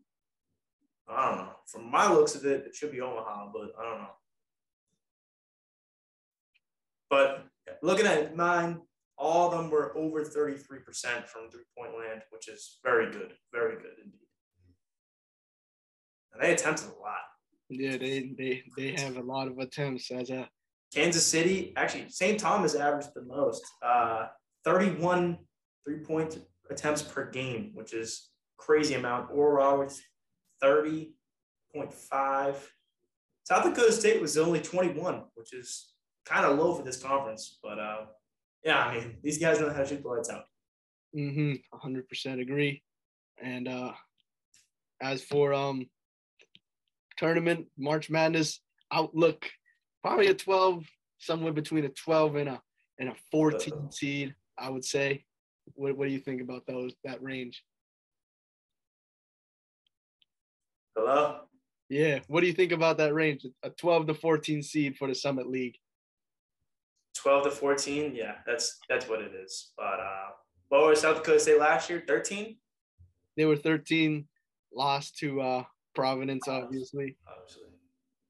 I 1.09 1.29
don't 1.29 1.37
know. 1.39 1.49
From 1.65 1.89
my 1.89 2.11
looks 2.11 2.35
of 2.35 2.45
it, 2.45 2.67
it 2.67 2.75
should 2.75 2.91
be 2.91 3.01
Omaha, 3.01 3.49
but 3.51 3.73
I 3.79 3.89
don't 3.89 4.01
know. 4.01 4.15
But 7.09 7.45
looking 7.81 8.05
at 8.05 8.35
mine, 8.35 8.81
all 9.17 9.51
of 9.51 9.57
them 9.57 9.71
were 9.71 9.97
over 9.97 10.23
33% 10.23 11.27
from 11.27 11.49
three 11.49 11.63
point 11.75 11.97
land, 11.97 12.21
which 12.29 12.47
is 12.47 12.77
very 12.83 13.11
good. 13.11 13.33
Very 13.51 13.77
good 13.77 13.97
indeed. 13.97 14.27
And 16.33 16.43
they 16.43 16.53
attempted 16.53 16.89
a 16.89 17.01
lot. 17.01 17.15
Yeah, 17.69 17.97
they 17.97 18.35
they 18.37 18.63
they 18.77 19.01
have 19.01 19.17
a 19.17 19.23
lot 19.23 19.47
of 19.47 19.57
attempts 19.57 20.11
as 20.11 20.29
a 20.29 20.47
Kansas 20.95 21.25
City. 21.25 21.73
Actually, 21.75 22.09
St. 22.09 22.39
Thomas 22.39 22.73
averaged 22.73 23.13
the 23.13 23.23
most, 23.23 23.65
uh, 23.83 24.27
31 24.63 25.37
three 25.83 25.99
point 25.99 26.39
attempts 26.69 27.03
per 27.03 27.29
game, 27.29 27.71
which 27.73 27.93
is 27.93 28.29
crazy 28.57 28.93
amount. 28.95 29.29
Oral 29.31 29.53
Roberts, 29.53 30.01
30.5. 30.63 32.55
South 33.43 33.63
Dakota 33.63 33.91
State 33.91 34.21
was 34.21 34.37
only 34.37 34.61
21, 34.61 35.23
which 35.35 35.53
is 35.53 35.93
kind 36.25 36.45
of 36.45 36.57
low 36.57 36.73
for 36.73 36.83
this 36.83 37.01
conference. 37.01 37.59
But 37.61 37.77
uh, 37.77 38.05
yeah, 38.63 38.79
I 38.79 38.95
mean, 38.97 39.17
these 39.21 39.37
guys 39.37 39.59
know 39.59 39.69
how 39.69 39.81
to 39.81 39.85
shoot 39.85 40.01
the 40.01 40.09
lights 40.09 40.29
out. 40.29 40.45
Mm-hmm. 41.15 41.53
100% 41.87 42.41
agree. 42.41 42.81
And 43.41 43.67
uh, 43.67 43.91
as 45.01 45.21
for 45.21 45.53
um, 45.53 45.85
tournament, 47.17 47.67
March 47.77 48.09
Madness 48.09 48.59
outlook, 48.91 49.45
probably 50.05 50.27
a 50.27 50.35
12, 50.35 50.85
somewhere 51.17 51.51
between 51.51 51.83
a 51.83 51.89
12 51.89 52.35
and 52.35 52.49
a 52.49 52.61
and 52.99 53.09
a 53.09 53.15
14 53.31 53.73
uh, 53.73 53.89
seed, 53.89 54.35
I 54.55 54.69
would 54.69 54.85
say. 54.85 55.25
What, 55.73 55.97
what 55.97 56.07
do 56.07 56.13
you 56.13 56.19
think 56.19 56.41
about 56.41 56.67
those 56.67 56.93
that 57.03 57.23
range? 57.23 57.63
Hello? 60.95 61.39
Yeah. 61.89 62.19
What 62.27 62.41
do 62.41 62.47
you 62.47 62.53
think 62.53 62.71
about 62.71 62.97
that 62.99 63.15
range? 63.15 63.47
A 63.63 63.71
12 63.71 64.05
to 64.07 64.13
14 64.13 64.61
seed 64.61 64.95
for 64.95 65.07
the 65.07 65.15
Summit 65.15 65.47
League. 65.47 65.75
12 67.17 67.45
to 67.45 67.51
14. 67.51 68.15
Yeah, 68.15 68.35
that's 68.45 68.77
that's 68.87 69.09
what 69.09 69.21
it 69.21 69.31
is. 69.33 69.71
But 69.75 69.99
uh 69.99 70.29
what 70.69 70.87
was 70.87 71.01
South 71.01 71.17
Dakota 71.17 71.39
State 71.39 71.59
last 71.59 71.89
year? 71.89 72.03
13? 72.07 72.55
They 73.37 73.45
were 73.45 73.57
13, 73.57 74.27
lost 74.71 75.17
to 75.17 75.41
uh 75.41 75.63
Providence, 75.95 76.47
obviously. 76.47 77.17
Obviously. 77.27 77.63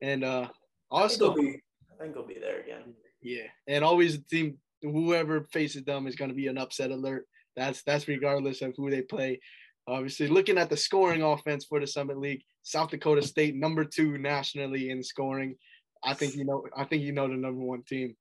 And 0.02 0.24
uh 0.24 0.48
also 0.90 1.32
I 1.32 1.36
think, 1.36 1.56
be, 1.56 1.62
I 1.96 2.04
think 2.04 2.16
he'll 2.16 2.26
be 2.26 2.40
there 2.40 2.60
again. 2.60 2.94
Yeah. 3.22 3.48
And 3.68 3.84
always 3.84 4.18
the 4.18 4.24
team 4.24 4.58
whoever 4.82 5.48
faces 5.52 5.84
them 5.84 6.08
is 6.08 6.16
going 6.16 6.30
to 6.30 6.36
be 6.36 6.48
an 6.48 6.58
upset 6.58 6.92
alert. 6.92 7.26
That's 7.56 7.84
that's 7.84 8.08
regardless 8.08 8.62
of 8.62 8.74
who 8.76 8.90
they 8.90 9.02
play. 9.02 9.40
Obviously, 9.88 10.28
looking 10.28 10.58
at 10.58 10.70
the 10.70 10.78
scoring 10.78 11.22
offense 11.22 11.66
for 11.66 11.80
the 11.80 11.88
Summit 11.88 12.18
League, 12.18 12.44
South 12.64 12.90
Dakota 12.90 13.22
State 13.22 13.56
number 13.56 13.86
two 13.86 14.18
nationally 14.18 14.90
in 14.90 15.04
scoring. 15.04 15.56
I 16.04 16.14
think 16.14 16.36
you 16.36 16.46
know. 16.46 16.66
I 16.76 16.84
think 16.84 17.04
you 17.04 17.14
know 17.14 17.28
the 17.28 17.36
number 17.36 17.62
one 17.62 17.84
team. 17.84 18.16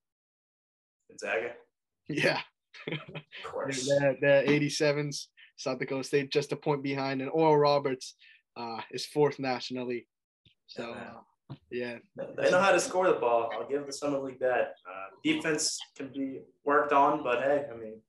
Gonzaga. 1.08 1.52
Yeah. 2.08 2.40
Of 2.90 2.98
course. 3.44 3.86
the, 3.86 4.16
the 4.20 4.44
87s, 4.46 5.26
South 5.56 5.78
Dakota 5.78 6.04
State 6.04 6.30
just 6.30 6.52
a 6.52 6.56
point 6.56 6.82
behind, 6.82 7.22
and 7.22 7.30
Oral 7.30 7.56
Roberts 7.56 8.14
uh, 8.56 8.80
is 8.90 9.06
fourth 9.06 9.38
nationally. 9.38 10.06
So. 10.66 10.92
Uh, 10.92 11.20
yeah. 11.70 11.98
They 12.16 12.50
know 12.50 12.60
how 12.60 12.72
to 12.72 12.80
score 12.80 13.06
the 13.06 13.14
ball. 13.14 13.50
I'll 13.52 13.68
give 13.68 13.86
the 13.86 13.92
Summit 13.92 14.22
League 14.22 14.40
that. 14.40 14.74
Uh, 14.88 15.06
defense 15.22 15.78
can 15.96 16.08
be 16.08 16.40
worked 16.64 16.92
on, 16.92 17.22
but 17.22 17.40
hey, 17.42 17.66
I 17.72 17.76
mean, 17.76 18.00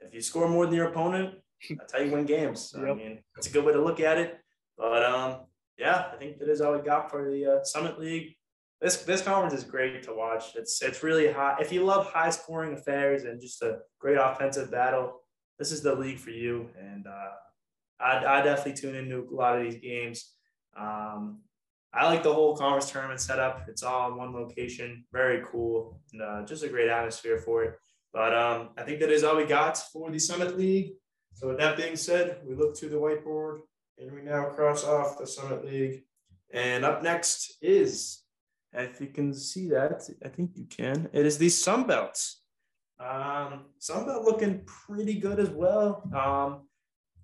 if 0.00 0.14
you 0.14 0.20
score 0.20 0.48
more 0.48 0.66
than 0.66 0.74
your 0.74 0.88
opponent, 0.88 1.34
that's 1.70 1.92
how 1.92 2.00
you 2.00 2.12
win 2.12 2.26
games. 2.26 2.74
yep. 2.76 2.90
I 2.90 2.94
mean, 2.94 3.18
it's 3.36 3.48
a 3.48 3.50
good 3.50 3.64
way 3.64 3.72
to 3.72 3.82
look 3.82 4.00
at 4.00 4.18
it. 4.18 4.38
But 4.76 5.02
um, 5.04 5.40
yeah, 5.78 6.06
I 6.12 6.16
think 6.16 6.38
that 6.38 6.48
is 6.48 6.60
all 6.60 6.76
we 6.76 6.82
got 6.82 7.10
for 7.10 7.30
the 7.30 7.58
uh, 7.58 7.64
Summit 7.64 7.98
League. 7.98 8.34
This 8.80 8.96
this 8.98 9.22
conference 9.22 9.54
is 9.54 9.64
great 9.64 10.02
to 10.02 10.14
watch. 10.14 10.54
It's 10.54 10.82
it's 10.82 11.02
really 11.02 11.32
high. 11.32 11.56
If 11.60 11.72
you 11.72 11.82
love 11.84 12.06
high 12.06 12.30
scoring 12.30 12.74
affairs 12.74 13.24
and 13.24 13.40
just 13.40 13.62
a 13.62 13.78
great 13.98 14.18
offensive 14.18 14.70
battle, 14.70 15.22
this 15.58 15.72
is 15.72 15.82
the 15.82 15.94
league 15.94 16.18
for 16.18 16.30
you. 16.30 16.68
And 16.78 17.06
uh, 17.06 17.30
I 18.00 18.40
I 18.40 18.42
definitely 18.42 18.74
tune 18.74 18.94
into 18.94 19.26
a 19.30 19.34
lot 19.34 19.56
of 19.56 19.64
these 19.64 19.80
games. 19.80 20.32
Um, 20.78 21.40
I 21.96 22.06
like 22.06 22.22
the 22.22 22.32
whole 22.32 22.56
conference 22.56 22.90
tournament 22.90 23.20
setup. 23.20 23.64
It's 23.68 23.82
all 23.82 24.10
in 24.10 24.18
one 24.18 24.32
location. 24.34 25.04
Very 25.12 25.42
cool. 25.50 26.00
And 26.12 26.22
uh, 26.22 26.44
just 26.44 26.62
a 26.62 26.68
great 26.68 26.88
atmosphere 26.88 27.38
for 27.38 27.64
it. 27.64 27.74
But 28.12 28.34
um, 28.34 28.70
I 28.76 28.82
think 28.82 29.00
that 29.00 29.10
is 29.10 29.24
all 29.24 29.36
we 29.36 29.44
got 29.44 29.78
for 29.78 30.10
the 30.10 30.18
Summit 30.18 30.58
League. 30.58 30.92
So 31.34 31.48
with 31.48 31.58
that 31.58 31.76
being 31.76 31.96
said, 31.96 32.40
we 32.46 32.54
look 32.54 32.76
to 32.76 32.88
the 32.88 32.96
whiteboard 32.96 33.60
and 33.98 34.12
we 34.12 34.22
now 34.22 34.46
cross 34.46 34.84
off 34.84 35.18
the 35.18 35.26
Summit 35.26 35.64
League. 35.64 36.02
And 36.52 36.84
up 36.84 37.02
next 37.02 37.56
is, 37.60 38.22
if 38.72 39.00
you 39.00 39.08
can 39.08 39.32
see 39.34 39.68
that, 39.70 40.02
I 40.24 40.28
think 40.28 40.50
you 40.54 40.66
can. 40.66 41.08
It 41.12 41.24
is 41.26 41.38
the 41.38 41.48
Sun 41.48 41.86
Belts. 41.86 42.42
Um, 42.98 43.66
Sunbelt 43.80 44.24
looking 44.24 44.62
pretty 44.66 45.14
good 45.14 45.38
as 45.38 45.50
well. 45.50 46.02
Um, 46.14 46.66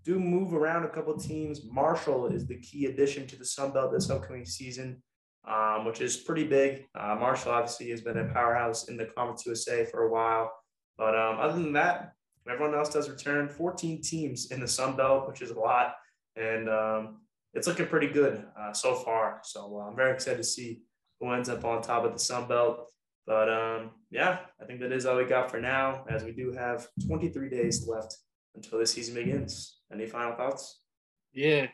do 0.04 0.18
move 0.18 0.54
around 0.54 0.84
a 0.84 0.88
couple 0.88 1.16
teams. 1.16 1.62
Marshall 1.70 2.26
is 2.26 2.46
the 2.46 2.58
key 2.58 2.86
addition 2.86 3.26
to 3.28 3.36
the 3.36 3.44
Sun 3.44 3.72
Belt 3.72 3.92
this 3.92 4.10
upcoming 4.10 4.44
season, 4.44 5.02
um, 5.46 5.84
which 5.84 6.00
is 6.00 6.16
pretty 6.16 6.44
big. 6.44 6.86
Uh, 6.94 7.16
Marshall 7.18 7.52
obviously 7.52 7.90
has 7.90 8.00
been 8.00 8.18
a 8.18 8.32
powerhouse 8.32 8.88
in 8.88 8.96
the 8.96 9.06
Conference 9.06 9.46
USA 9.46 9.84
for 9.84 10.04
a 10.04 10.12
while. 10.12 10.52
But 10.98 11.16
um, 11.16 11.38
other 11.40 11.54
than 11.54 11.72
that, 11.74 12.12
everyone 12.50 12.74
else 12.74 12.90
does 12.90 13.08
return. 13.08 13.48
14 13.48 14.02
teams 14.02 14.50
in 14.50 14.60
the 14.60 14.68
Sun 14.68 14.96
Belt, 14.96 15.28
which 15.28 15.42
is 15.42 15.50
a 15.50 15.58
lot. 15.58 15.94
And 16.36 16.68
um, 16.68 17.20
it's 17.54 17.66
looking 17.66 17.86
pretty 17.86 18.08
good 18.08 18.44
uh, 18.58 18.72
so 18.72 18.94
far. 18.94 19.40
So 19.44 19.80
uh, 19.80 19.88
I'm 19.88 19.96
very 19.96 20.12
excited 20.12 20.38
to 20.38 20.44
see 20.44 20.82
who 21.20 21.30
ends 21.30 21.48
up 21.48 21.64
on 21.64 21.82
top 21.82 22.04
of 22.04 22.12
the 22.12 22.18
Sun 22.18 22.48
Belt. 22.48 22.90
But 23.26 23.48
um, 23.48 23.90
yeah, 24.10 24.40
I 24.60 24.64
think 24.64 24.80
that 24.80 24.90
is 24.90 25.06
all 25.06 25.16
we 25.16 25.24
got 25.24 25.50
for 25.50 25.60
now, 25.60 26.04
as 26.08 26.24
we 26.24 26.32
do 26.32 26.52
have 26.52 26.88
23 27.06 27.48
days 27.48 27.86
left 27.86 28.16
until 28.54 28.78
the 28.78 28.86
season 28.86 29.14
begins. 29.14 29.78
Any 29.92 30.06
final 30.06 30.34
thoughts? 30.34 30.80
Yeah. 31.32 31.66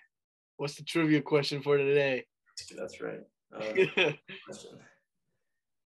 What's 0.56 0.76
the 0.76 0.84
trivia 0.84 1.22
question 1.22 1.62
for 1.62 1.76
today? 1.76 2.24
That's 2.76 3.00
right. 3.00 3.20
Uh, 3.54 3.60
question. 4.44 4.72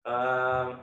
Um, 0.05 0.81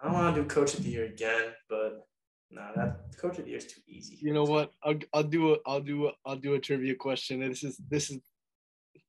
I 0.00 0.04
don't 0.04 0.12
want 0.12 0.34
to 0.34 0.42
do 0.42 0.48
coach 0.48 0.74
of 0.74 0.84
the 0.84 0.90
year 0.90 1.04
again, 1.06 1.52
but 1.68 2.06
no, 2.50 2.62
nah, 2.62 2.72
that 2.76 3.16
coach 3.18 3.38
of 3.38 3.44
the 3.44 3.50
year 3.50 3.58
is 3.58 3.66
too 3.66 3.80
easy. 3.88 4.18
You 4.20 4.32
know 4.32 4.44
what? 4.44 4.70
I'll 4.84 4.98
I'll 5.12 5.22
do 5.22 5.54
a 5.54 5.56
I'll 5.66 5.80
do 5.80 6.08
a 6.08 6.12
I'll 6.24 6.36
do 6.36 6.54
a 6.54 6.60
trivia 6.60 6.94
question. 6.94 7.40
This 7.40 7.64
is 7.64 7.80
this 7.88 8.10
is 8.10 8.18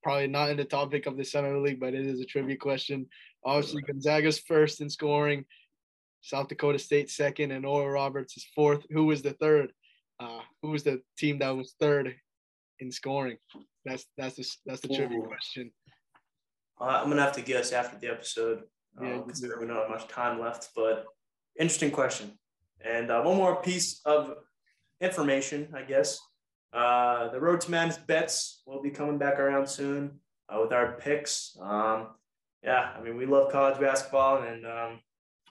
probably 0.02 0.28
not 0.28 0.50
in 0.50 0.58
the 0.58 0.66
topic 0.66 1.06
of 1.06 1.18
the 1.18 1.24
Summit 1.24 1.62
League, 1.62 1.80
but 1.80 1.94
it 1.94 2.06
is 2.06 2.20
a 2.20 2.26
trivia 2.26 2.56
question. 2.56 3.08
Obviously, 3.46 3.82
Gonzaga's 3.82 4.40
first 4.40 4.82
in 4.82 4.90
scoring, 4.90 5.46
South 6.28 6.50
Dakota 6.50 6.78
State 6.78 7.10
second, 7.10 7.52
and 7.52 7.66
Oral 7.66 7.90
Roberts 7.90 8.36
is 8.36 8.46
fourth. 8.54 8.86
Who 8.90 9.06
was 9.06 9.22
the 9.22 9.34
third? 9.34 9.72
Uh, 10.20 10.42
who 10.62 10.72
was 10.72 10.84
the 10.84 11.02
team 11.18 11.40
that 11.40 11.56
was 11.56 11.76
third 11.80 12.16
in 12.80 12.92
scoring? 12.92 13.38
That's 13.86 14.06
that's 14.18 14.36
the 14.36 14.46
that's 14.66 14.82
the 14.82 14.90
trivia 14.90 15.22
question. 15.22 15.72
Uh, 16.82 17.02
I'm 17.02 17.10
gonna 17.10 17.22
have 17.22 17.34
to 17.34 17.42
guess 17.42 17.72
after 17.72 17.98
the 17.98 18.12
episode. 18.12 18.64
Yeah, 19.02 19.16
um, 19.16 19.24
considering 19.24 19.62
we 19.62 19.68
don't 19.68 19.78
have 19.78 19.90
much 19.90 20.08
time 20.08 20.40
left, 20.40 20.70
but 20.76 21.06
interesting 21.60 21.92
question. 21.92 22.38
And 22.84 23.10
uh, 23.10 23.22
one 23.22 23.38
more 23.38 23.62
piece 23.62 24.02
of 24.06 24.34
information, 25.00 25.70
I 25.74 25.84
guess. 25.84 26.20
Uh, 26.74 27.30
the 27.30 27.40
Road 27.40 27.62
to 27.62 27.72
Madness 27.72 27.98
bets 27.98 28.64
will 28.66 28.82
be 28.82 28.90
coming 28.90 29.18
back 29.18 29.40
around 29.40 29.68
soon 29.68 30.20
uh, 30.50 30.60
with 30.62 30.74
our 30.74 30.98
picks. 31.00 31.56
Um, 31.62 32.08
yeah, 32.64 32.92
I 32.98 33.02
mean, 33.02 33.16
we 33.16 33.26
love 33.26 33.52
college 33.52 33.80
basketball, 33.80 34.44
and 34.44 34.66
um, 34.66 35.00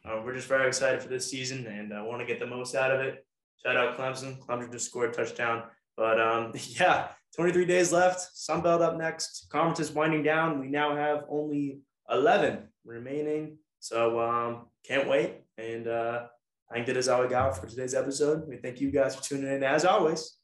uh, 0.06 0.22
we're 0.24 0.34
just 0.34 0.48
very 0.48 0.68
excited 0.68 1.02
for 1.02 1.08
this 1.08 1.30
season 1.30 1.66
and 1.66 1.92
uh, 1.92 2.02
want 2.04 2.20
to 2.20 2.26
get 2.26 2.38
the 2.38 2.46
most 2.46 2.74
out 2.74 2.92
of 2.92 3.00
it. 3.00 3.24
Shout 3.62 3.76
out 3.76 3.96
Clemson. 3.96 4.38
Clemson 4.38 4.70
just 4.70 4.86
scored 4.86 5.10
a 5.10 5.12
touchdown. 5.12 5.64
But 5.96 6.20
um, 6.20 6.52
yeah, 6.54 7.08
23 7.34 7.64
days 7.64 7.92
left. 7.92 8.34
Sunbelt 8.36 8.82
up 8.82 8.96
next. 8.96 9.46
Conference 9.50 9.80
is 9.80 9.92
winding 9.92 10.22
down. 10.22 10.60
We 10.60 10.68
now 10.68 10.94
have 10.94 11.24
only 11.28 11.80
11 12.10 12.68
remaining. 12.84 13.58
So 13.80 14.20
um, 14.20 14.66
can't 14.86 15.08
wait. 15.08 15.42
And 15.58 15.88
uh, 15.88 16.26
I 16.70 16.74
think 16.74 16.86
that 16.86 16.96
is 16.96 17.08
all 17.08 17.22
we 17.22 17.28
got 17.28 17.56
for 17.56 17.66
today's 17.66 17.94
episode. 17.94 18.46
We 18.48 18.56
thank 18.56 18.80
you 18.80 18.90
guys 18.90 19.16
for 19.16 19.22
tuning 19.22 19.52
in 19.52 19.62
as 19.62 19.84
always. 19.84 20.36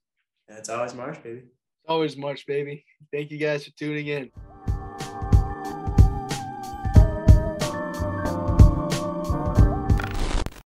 And 0.48 0.58
it's 0.58 0.68
always 0.68 0.94
March, 0.94 1.22
baby. 1.22 1.42
Always 1.86 2.16
March, 2.16 2.46
baby. 2.46 2.84
Thank 3.12 3.30
you 3.30 3.38
guys 3.38 3.64
for 3.64 3.72
tuning 3.72 4.06
in. 4.06 4.30